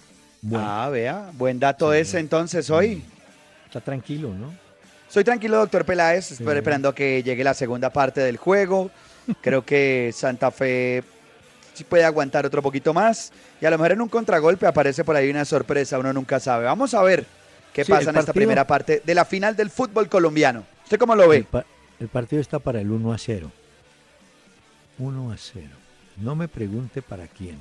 [0.49, 1.99] Bueno, Ah, vea, buen dato Sí.
[1.99, 3.03] ese entonces hoy.
[3.67, 4.55] está tranquilo, ¿no?
[5.09, 6.45] Soy tranquilo, doctor Peláez, Sí.
[6.49, 8.91] esperando que llegue la segunda parte del juego.
[9.43, 11.03] Creo que Santa Fe
[11.75, 13.33] sí puede aguantar otro poquito más.
[13.61, 16.65] Y a lo mejor en un contragolpe aparece por ahí una sorpresa, uno nunca sabe.
[16.65, 17.27] Vamos a ver
[17.73, 20.65] qué Sí, pasa el en esta primera parte de la final del fútbol colombiano.
[20.85, 21.45] ¿Usted cómo lo El, ve?
[21.51, 21.67] pa-
[21.99, 23.51] el partido está para el 1 a 0.
[24.99, 25.67] 1 a 0.
[26.19, 27.59] No me pregunte para quién.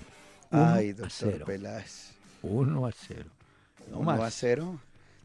[0.51, 1.45] 1 Ay, doctor 0.
[1.45, 2.11] Peláez.
[2.45, 3.29] 1 a 0.
[3.91, 4.79] No a cero.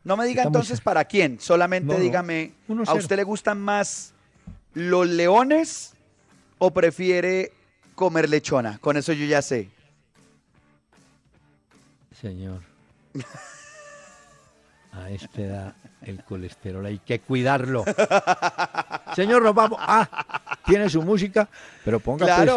[0.04, 2.00] No me diga Está entonces para quién, solamente No, no.
[2.00, 2.98] dígame, a ¿a cero.
[2.98, 4.12] usted le gustan más
[4.74, 5.94] los leones
[6.58, 7.52] o prefiere
[7.94, 8.78] comer lechona.
[8.78, 9.68] Con eso yo ya sé.
[12.20, 12.60] Señor.
[14.92, 17.84] A esta edad el colesterol hay que cuidarlo.
[19.14, 19.78] Señor, nos vamos.
[19.80, 21.48] Ah, tiene su música,
[21.84, 22.50] pero ponga pues,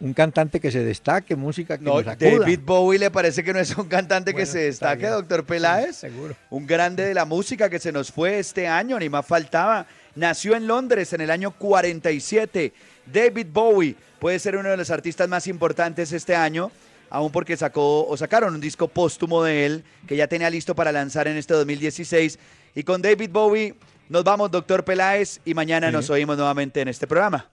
[0.00, 2.18] un cantante que se destaque, música que No, nos.
[2.18, 5.96] David Bowie le parece que no es un cantante que se destaque, doctor Peláez.
[5.96, 6.34] Sí, seguro.
[6.50, 9.86] Un grande de la música que se nos fue este año, ni más faltaba.
[10.14, 12.72] Nació en Londres en el año 47.
[13.06, 16.70] David Bowie puede ser uno de los artistas más importantes este año,
[17.08, 20.92] aún porque sacó o sacaron un disco póstumo de él que ya tenía listo para
[20.92, 22.38] lanzar en este 2016.
[22.74, 23.74] Y con David Bowie
[24.08, 25.92] nos vamos, doctor Peláez, y mañana Sí.
[25.92, 27.48] nos oímos nuevamente en este programa.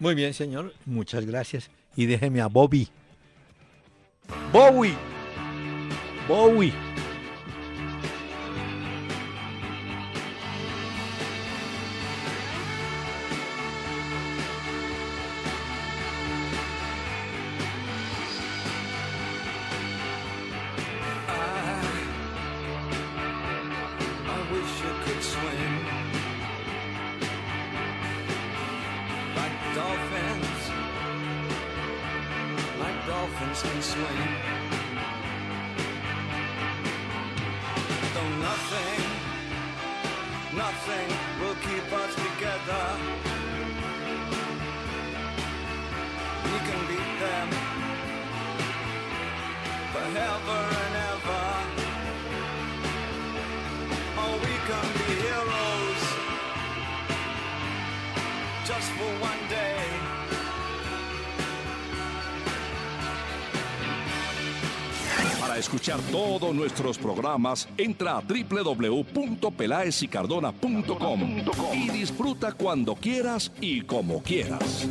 [0.00, 0.74] Muy bien, señor.
[0.86, 1.70] Muchas gracias.
[1.94, 2.88] Y déjeme a Bobby.
[4.52, 4.94] Bowie.
[6.26, 6.72] Bowie.
[66.52, 71.20] Nuestros programas, entra a www.pelaesicardona.com
[71.74, 74.88] y disfruta cuando quieras y como quieras.